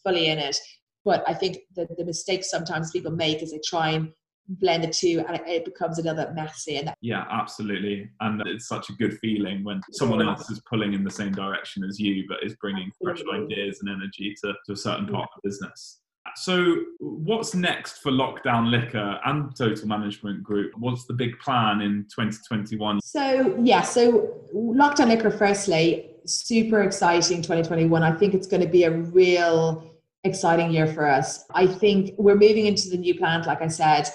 fully 0.02 0.28
in 0.28 0.38
it. 0.38 0.56
But 1.04 1.24
I 1.28 1.34
think 1.34 1.58
the, 1.74 1.86
the 1.96 2.04
mistakes 2.04 2.50
sometimes 2.50 2.90
people 2.90 3.10
make 3.10 3.42
is 3.42 3.50
they 3.50 3.60
try 3.64 3.90
and 3.90 4.12
blend 4.48 4.84
the 4.84 4.88
two 4.88 5.24
and 5.26 5.40
it, 5.46 5.64
becomes 5.64 5.98
another 5.98 6.32
messy 6.34 6.76
and 6.76 6.92
yeah 7.00 7.24
absolutely. 7.30 8.10
And 8.20 8.42
it's 8.46 8.66
such 8.66 8.90
a 8.90 8.92
good 8.94 9.18
feeling 9.18 9.64
when 9.64 9.80
someone 9.92 10.22
else 10.22 10.50
is 10.50 10.60
pulling 10.68 10.94
in 10.94 11.04
the 11.04 11.10
same 11.10 11.32
direction 11.32 11.84
as 11.84 11.98
you 11.98 12.24
but 12.28 12.38
is 12.42 12.54
bringing 12.56 12.90
fresh 13.02 13.22
ideas 13.32 13.80
and 13.80 13.90
energy 13.90 14.34
to, 14.42 14.52
to 14.66 14.72
a 14.72 14.76
certain 14.76 15.06
part 15.06 15.28
of 15.34 15.42
the 15.42 15.48
business. 15.48 16.00
So 16.36 16.76
what's 17.00 17.54
next 17.54 17.98
for 17.98 18.12
lockdown 18.12 18.70
liquor 18.70 19.18
and 19.24 19.54
total 19.56 19.88
management 19.88 20.42
group? 20.42 20.72
What's 20.76 21.04
the 21.06 21.14
big 21.14 21.38
plan 21.40 21.80
in 21.80 22.06
2021 22.14 23.00
so 23.02 23.56
yeah 23.62 23.82
so 23.82 24.40
lockdown 24.54 25.08
liquor 25.08 25.30
firstly 25.30 26.10
super 26.24 26.82
exciting 26.82 27.42
2021 27.42 28.02
i 28.02 28.12
think 28.12 28.32
it's 28.32 28.46
going 28.46 28.62
to 28.62 28.68
be 28.68 28.84
a 28.84 28.90
real 28.90 29.92
exciting 30.24 30.70
year 30.70 30.86
for 30.86 31.06
us. 31.06 31.44
I 31.52 31.66
think 31.66 32.14
we're 32.16 32.36
moving 32.36 32.66
into 32.66 32.88
the 32.88 32.96
new 32.96 33.14
plant 33.18 33.46
like 33.46 33.62
i 33.62 33.68
said 33.68 34.08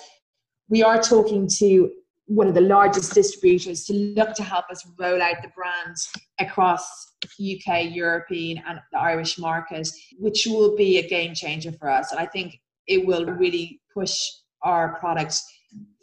we 0.70 0.84
are 0.84 1.02
talking 1.02 1.48
to 1.60 1.92
one 2.26 2.48
of 2.48 2.54
the 2.54 2.62
largest 2.62 3.14
distributors 3.14 3.86
to 3.86 3.94
look 3.94 4.34
to 4.34 4.44
help 4.44 4.66
us 4.70 4.86
roll 5.00 5.22
out 5.22 5.42
the 5.42 5.50
brand 5.56 5.96
across 6.40 7.14
UK, 7.40 7.86
European, 7.90 8.62
and 8.68 8.80
the 8.92 9.00
Irish 9.00 9.40
market, 9.40 9.88
which 10.20 10.46
will 10.46 10.76
be 10.76 10.98
a 10.98 11.08
game 11.08 11.34
changer 11.34 11.72
for 11.72 11.90
us. 11.90 12.12
And 12.12 12.20
I 12.20 12.26
think 12.26 12.60
it 12.86 13.06
will 13.06 13.26
really 13.26 13.80
push 13.94 14.14
our 14.62 15.00
product 15.00 15.42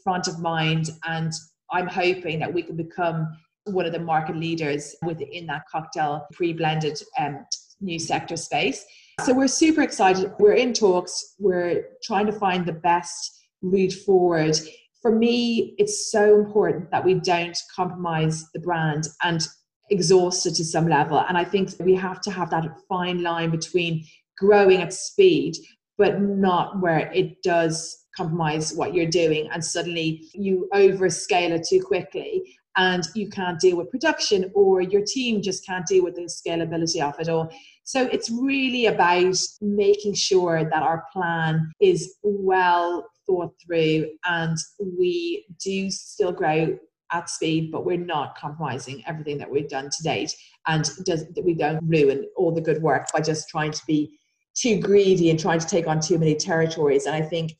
front 0.03 0.27
of 0.27 0.39
mind. 0.41 0.91
And 1.07 1.33
I'm 1.71 1.87
hoping 1.87 2.39
that 2.39 2.53
we 2.53 2.63
can 2.63 2.77
become 2.77 3.29
one 3.65 3.85
of 3.85 3.93
the 3.93 3.99
market 3.99 4.37
leaders 4.37 4.95
within 5.05 5.47
that 5.47 5.65
cocktail 5.71 6.27
pre-blended 6.33 7.03
um, 7.19 7.45
new 7.81 7.99
sector 7.99 8.37
space. 8.37 8.85
So 9.25 9.35
we're 9.35 9.47
super 9.47 9.83
excited. 9.83 10.33
We're 10.39 10.55
in 10.55 10.73
talks. 10.73 11.35
We're 11.39 11.85
trying 12.03 12.27
to 12.27 12.33
find 12.33 12.65
the 12.65 12.73
best 12.73 13.44
route 13.65 13.93
forward. 13.93 14.57
For 15.03 15.15
me, 15.15 15.75
it's 15.79 16.11
so 16.11 16.37
important 16.37 16.91
that 16.91 17.05
we 17.05 17.15
don't 17.15 17.57
compromise 17.75 18.47
the 18.53 18.61
brand 18.61 19.09
and 19.23 19.47
exhaust 19.91 20.47
it 20.47 20.55
to 20.55 20.65
some 20.65 20.89
level. 20.89 21.25
And 21.29 21.37
I 21.37 21.45
think 21.45 21.71
we 21.81 21.95
have 21.95 22.21
to 22.23 22.31
have 22.31 22.51
that 22.51 22.67
fine 22.89 23.23
line 23.23 23.51
between 23.51 24.05
growing 24.39 24.81
at 24.81 24.93
speed, 24.93 25.57
but 25.99 26.21
not 26.21 26.81
where 26.81 27.11
it 27.13 27.43
does 27.43 28.05
compromise 28.17 28.73
what 28.75 28.95
you're 28.95 29.11
doing 29.11 29.49
and 29.53 29.65
suddenly 29.65 30.23
you 30.35 30.69
overscale 30.73 31.51
it 31.51 31.67
too 31.69 31.83
quickly 31.83 32.57
and 32.77 33.05
you 33.15 33.29
can't 33.29 33.61
deal 33.61 33.77
with 33.77 33.91
production 33.91 34.51
or 34.55 34.81
your 34.81 35.03
team 35.05 35.41
just 35.43 35.65
can't 35.67 35.87
deal 35.87 36.05
with 36.05 36.15
the 36.17 36.23
scalability 36.23 37.01
of 37.01 37.19
it 37.21 37.29
all. 37.29 37.49
So 37.85 38.03
it's 38.07 38.31
really 38.31 38.87
about 38.87 39.37
making 39.61 40.15
sure 40.15 40.65
that 40.65 40.83
our 40.83 41.05
plan 41.13 41.71
is 41.81 42.15
well 42.23 43.07
thought 43.27 43.55
through 43.65 44.11
and 44.27 44.57
we 44.99 45.47
do 45.63 45.91
still 45.91 46.33
grow 46.33 46.79
at 47.13 47.31
speed, 47.31 47.71
but 47.71 47.85
we're 47.85 47.97
not 47.97 48.37
compromising 48.37 49.03
everything 49.07 49.39
that 49.39 49.51
we've 49.51 49.69
done 49.69 49.91
to 49.91 50.03
date. 50.03 50.35
And 50.67 50.89
does, 51.05 51.27
that 51.35 51.45
we 51.45 51.55
don't 51.55 51.81
ruin 51.87 52.27
all 52.37 52.53
the 52.53 52.61
good 52.61 52.83
work 52.83 53.07
by 53.13 53.21
just 53.21 53.49
trying 53.49 53.73
to 53.73 53.83
be 53.87 54.19
too 54.55 54.81
greedy 54.81 55.31
and 55.31 55.39
trying 55.39 55.61
to 55.61 55.67
take 55.67 55.87
on 55.87 56.01
too 56.01 56.19
many 56.19 56.35
territories. 56.35 57.07
And 57.07 57.15
I 57.15 57.23
think 57.23 57.53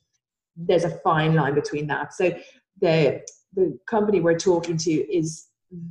there's 0.57 0.85
a 0.85 0.99
fine 0.99 1.35
line 1.35 1.55
between 1.55 1.87
that. 1.89 2.15
So 2.15 2.33
the 2.81 3.23
the 3.55 3.79
company 3.89 4.21
we're 4.21 4.39
talking 4.39 4.77
to 4.77 4.91
is 4.91 5.47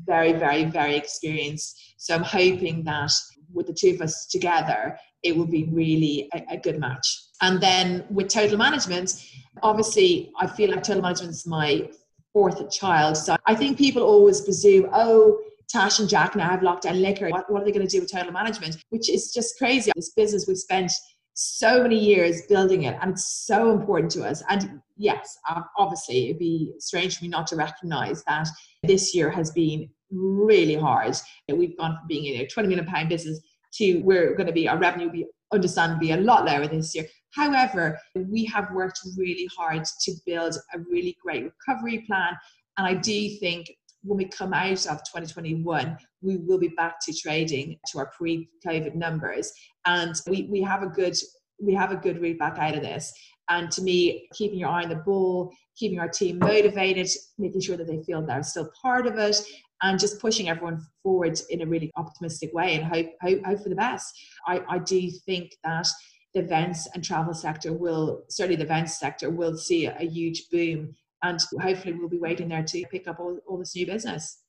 very, 0.05 0.33
very, 0.33 0.65
very 0.65 0.95
experienced. 0.95 1.95
So 1.97 2.15
I'm 2.15 2.23
hoping 2.23 2.83
that 2.83 3.11
with 3.53 3.67
the 3.67 3.73
two 3.73 3.91
of 3.91 4.01
us 4.01 4.25
together, 4.27 4.97
it 5.23 5.35
will 5.35 5.45
be 5.45 5.65
really 5.65 6.29
a, 6.33 6.55
a 6.55 6.57
good 6.57 6.79
match. 6.79 7.07
And 7.41 7.61
then 7.61 8.05
with 8.09 8.27
total 8.27 8.57
management, 8.57 9.13
obviously, 9.61 10.31
I 10.39 10.47
feel 10.47 10.71
like 10.71 10.83
total 10.83 11.01
management 11.01 11.31
is 11.31 11.45
my 11.45 11.89
fourth 12.33 12.71
child. 12.71 13.17
So 13.17 13.35
I 13.45 13.55
think 13.55 13.77
people 13.77 14.03
always 14.03 14.41
presume, 14.41 14.89
oh, 14.93 15.39
Tash 15.69 15.99
and 15.99 16.09
Jack 16.09 16.35
now 16.35 16.49
have 16.49 16.59
lockdown 16.59 17.01
liquor. 17.01 17.29
What, 17.29 17.51
what 17.51 17.61
are 17.61 17.65
they 17.65 17.71
going 17.71 17.87
to 17.87 17.91
do 17.91 18.01
with 18.01 18.11
total 18.11 18.31
management? 18.31 18.77
Which 18.89 19.09
is 19.09 19.33
just 19.33 19.57
crazy. 19.57 19.91
This 19.95 20.11
business 20.11 20.45
we've 20.47 20.57
spent 20.57 20.91
so 21.35 21.81
many 21.81 21.97
years 21.97 22.43
building 22.47 22.83
it 22.83 22.95
and 23.01 23.11
it's 23.11 23.27
so 23.45 23.71
important 23.71 24.11
to 24.11 24.23
us. 24.23 24.43
And 24.49 24.81
yes, 24.97 25.37
obviously, 25.77 26.25
it'd 26.25 26.39
be 26.39 26.73
strange 26.79 27.17
for 27.17 27.23
me 27.23 27.29
not 27.29 27.47
to 27.47 27.55
recognize 27.55 28.23
that 28.25 28.47
this 28.83 29.15
year 29.15 29.31
has 29.31 29.51
been 29.51 29.89
really 30.11 30.75
hard. 30.75 31.15
We've 31.51 31.77
gone 31.77 31.97
from 31.97 32.07
being 32.07 32.39
a 32.39 32.47
20 32.47 32.69
million 32.69 32.85
pound 32.85 33.09
business 33.09 33.39
to 33.75 33.99
we're 34.01 34.35
going 34.35 34.47
to 34.47 34.53
be, 34.53 34.67
our 34.67 34.77
revenue 34.77 35.05
will 35.07 35.13
be 35.13 35.25
understandably 35.51 36.11
a 36.11 36.17
lot 36.17 36.45
lower 36.45 36.67
this 36.67 36.93
year. 36.93 37.05
However, 37.33 37.99
we 38.15 38.45
have 38.45 38.71
worked 38.71 38.99
really 39.17 39.47
hard 39.57 39.85
to 40.01 40.11
build 40.25 40.55
a 40.73 40.79
really 40.79 41.17
great 41.21 41.43
recovery 41.43 42.03
plan. 42.07 42.37
And 42.77 42.87
I 42.87 42.93
do 42.93 43.29
think 43.39 43.71
when 44.03 44.17
we 44.17 44.25
come 44.25 44.53
out 44.53 44.85
of 44.85 44.97
2021, 45.03 45.97
we 46.21 46.37
will 46.37 46.59
be 46.59 46.69
back 46.69 46.99
to 47.01 47.13
trading 47.13 47.77
to 47.91 47.99
our 47.99 48.11
pre 48.17 48.49
COVID 48.65 48.95
numbers. 48.95 49.51
And 49.85 50.15
we, 50.27 50.43
we 50.51 50.61
have 50.61 50.83
a 50.83 50.87
good 50.87 51.15
we 51.61 51.73
have 51.73 51.91
a 51.91 51.95
good 51.95 52.21
route 52.21 52.39
back 52.39 52.57
out 52.57 52.75
of 52.75 52.81
this. 52.81 53.13
And 53.49 53.71
to 53.71 53.81
me, 53.81 54.27
keeping 54.33 54.59
your 54.59 54.69
eye 54.69 54.83
on 54.83 54.89
the 54.89 54.95
ball, 54.95 55.51
keeping 55.77 55.99
our 55.99 56.09
team 56.09 56.39
motivated, 56.39 57.07
making 57.37 57.61
sure 57.61 57.77
that 57.77 57.87
they 57.87 58.01
feel 58.03 58.21
they're 58.21 58.43
still 58.43 58.69
part 58.81 59.07
of 59.07 59.17
it, 59.17 59.41
and 59.81 59.99
just 59.99 60.19
pushing 60.19 60.49
everyone 60.49 60.81
forward 61.03 61.39
in 61.49 61.61
a 61.61 61.65
really 61.65 61.91
optimistic 61.95 62.53
way 62.53 62.75
and 62.75 62.85
hope, 62.85 63.07
hope, 63.21 63.45
hope 63.45 63.61
for 63.61 63.69
the 63.69 63.75
best. 63.75 64.13
I, 64.47 64.61
I 64.69 64.79
do 64.79 65.09
think 65.25 65.51
that 65.63 65.87
the 66.33 66.41
events 66.41 66.87
and 66.93 67.03
travel 67.03 67.33
sector 67.33 67.73
will, 67.73 68.23
certainly 68.29 68.55
the 68.55 68.63
events 68.63 68.97
sector, 68.99 69.29
will 69.29 69.57
see 69.57 69.85
a 69.85 70.03
huge 70.03 70.49
boom. 70.49 70.95
And 71.21 71.39
hopefully, 71.61 71.93
we'll 71.93 72.09
be 72.09 72.17
waiting 72.17 72.49
there 72.49 72.63
to 72.63 72.85
pick 72.91 73.07
up 73.07 73.19
all, 73.19 73.37
all 73.47 73.57
this 73.57 73.75
new 73.75 73.85
business. 73.85 74.39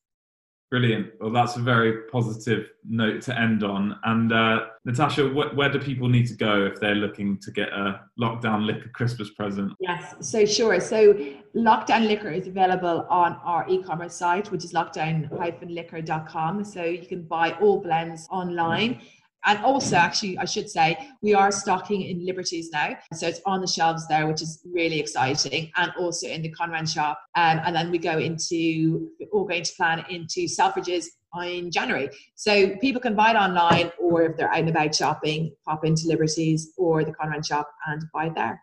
Brilliant. 0.71 1.13
Well, 1.21 1.31
that's 1.31 1.57
a 1.57 1.61
very 1.61 2.03
positive 2.11 2.71
note 2.85 3.23
to 3.23 3.39
end 3.39 3.63
on. 3.63 3.97
And 4.03 4.33
uh, 4.33 4.67
Natasha, 4.85 5.29
wh- 5.29 5.57
where 5.57 5.71
do 5.71 5.79
people 5.79 6.09
need 6.09 6.27
to 6.27 6.35
go 6.35 6.67
if 6.67 6.81
they're 6.81 6.97
looking 6.97 7.39
to 7.43 7.53
get 7.53 7.69
a 7.69 8.01
lockdown 8.21 8.67
liquor 8.67 8.89
Christmas 8.89 9.31
present? 9.31 9.73
Yes, 9.79 10.17
so 10.21 10.45
sure. 10.45 10.81
So 10.81 11.15
lockdown 11.55 12.09
liquor 12.09 12.31
is 12.31 12.49
available 12.49 13.07
on 13.09 13.39
our 13.45 13.69
e-commerce 13.69 14.17
site, 14.17 14.51
which 14.51 14.65
is 14.65 14.73
lockdown-liquor.com. 14.73 16.65
So 16.65 16.83
you 16.83 17.07
can 17.07 17.23
buy 17.23 17.53
all 17.61 17.79
blends 17.81 18.27
online. 18.33 19.01
And 19.47 19.63
also, 19.65 19.97
actually, 19.97 20.39
I 20.39 20.45
should 20.45 20.71
say, 20.71 20.97
we 21.23 21.35
are 21.35 21.53
stocking 21.53 22.03
in 22.03 22.25
Liberty's 22.25 22.71
now. 22.71 22.97
So 23.13 23.27
it's 23.27 23.41
on 23.45 23.61
the 23.61 23.67
shelves 23.67 24.09
there, 24.09 24.27
which 24.27 24.43
is 24.43 24.63
really 24.73 24.99
exciting. 25.01 25.71
And 25.77 25.93
also 25.99 26.27
in 26.27 26.43
the 26.43 26.51
Conran 26.51 26.87
shop. 26.93 27.21
Um, 27.35 27.61
and 27.65 27.77
then 27.77 27.91
we 27.91 27.99
go 27.99 28.19
into, 28.19 29.11
we're 29.33 29.45
going 29.45 29.65
to 29.65 29.73
plan 29.75 30.05
into 30.09 30.47
Selfridges 30.47 31.07
in 31.43 31.71
January. 31.71 32.11
So 32.37 32.77
people 32.77 33.01
can 33.01 33.15
buy 33.15 33.31
it 33.31 33.37
online, 33.37 33.91
or 33.99 34.23
if 34.23 34.37
they're 34.37 34.51
out 34.51 34.59
and 34.61 34.69
about 34.69 34.95
shopping, 34.95 35.55
pop 35.67 35.85
into 35.85 36.07
Liberty's 36.07 36.73
or 36.77 37.05
the 37.05 37.13
Conran 37.13 37.45
shop 37.47 37.69
and 37.87 38.03
buy 38.13 38.27
it 38.27 38.35
there. 38.35 38.63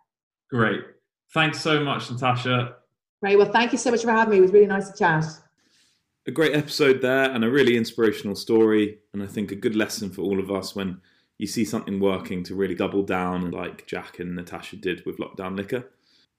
Great. 0.50 0.82
Thanks 1.34 1.60
so 1.62 1.84
much, 1.84 2.10
Natasha. 2.10 2.76
Great. 3.22 3.38
Well, 3.38 3.52
thank 3.52 3.72
you 3.72 3.78
so 3.78 3.92
much 3.92 4.02
for 4.02 4.12
having 4.12 4.32
me. 4.32 4.38
It 4.40 4.42
was 4.42 4.52
really 4.52 4.68
nice 4.68 4.90
to 4.90 4.98
chat 4.98 5.26
a 6.28 6.32
great 6.32 6.56
episode 6.56 7.02
there 7.02 7.32
and 7.32 7.44
a 7.44 7.50
really 7.50 7.78
inspirational 7.78 8.36
story. 8.36 9.00
And 9.14 9.24
I 9.24 9.28
think 9.28 9.52
a 9.52 9.56
good 9.56 9.76
lesson 9.76 10.10
for 10.10 10.22
all 10.22 10.40
of 10.40 10.52
us 10.52 10.76
when 10.76 11.02
you 11.38 11.48
see 11.48 11.66
something 11.66 12.00
working 12.00 12.44
to 12.44 12.56
really 12.56 12.76
double 12.76 13.04
down, 13.04 13.52
like 13.52 13.88
Jack 13.88 14.20
and 14.20 14.36
Natasha 14.36 14.76
did 14.76 15.06
with 15.06 15.18
Lockdown 15.18 15.58
Liquor. 15.58 15.90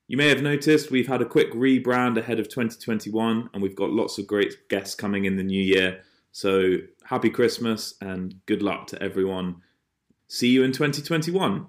You 0.07 0.17
may 0.17 0.29
have 0.29 0.43
noticed 0.43 0.91
we've 0.91 1.09
had 1.09 1.23
a 1.23 1.27
quick 1.27 1.53
rebrand 1.53 2.19
ahead 2.19 2.39
of 2.39 2.49
2021 2.49 3.51
and 3.53 3.63
we've 3.63 3.77
got 3.77 3.91
lots 3.91 4.19
of 4.19 4.27
great 4.27 4.69
guests 4.69 4.95
coming 4.95 5.25
in 5.25 5.37
the 5.37 5.43
new 5.43 5.63
year. 5.63 6.03
So 6.33 6.79
happy 7.05 7.31
Christmas 7.31 7.95
and 8.01 8.35
good 8.47 8.63
luck 8.63 8.87
to 8.89 9.03
everyone. 9.03 9.57
See 10.29 10.49
you 10.49 10.63
in 10.63 10.73
2021. 10.73 11.67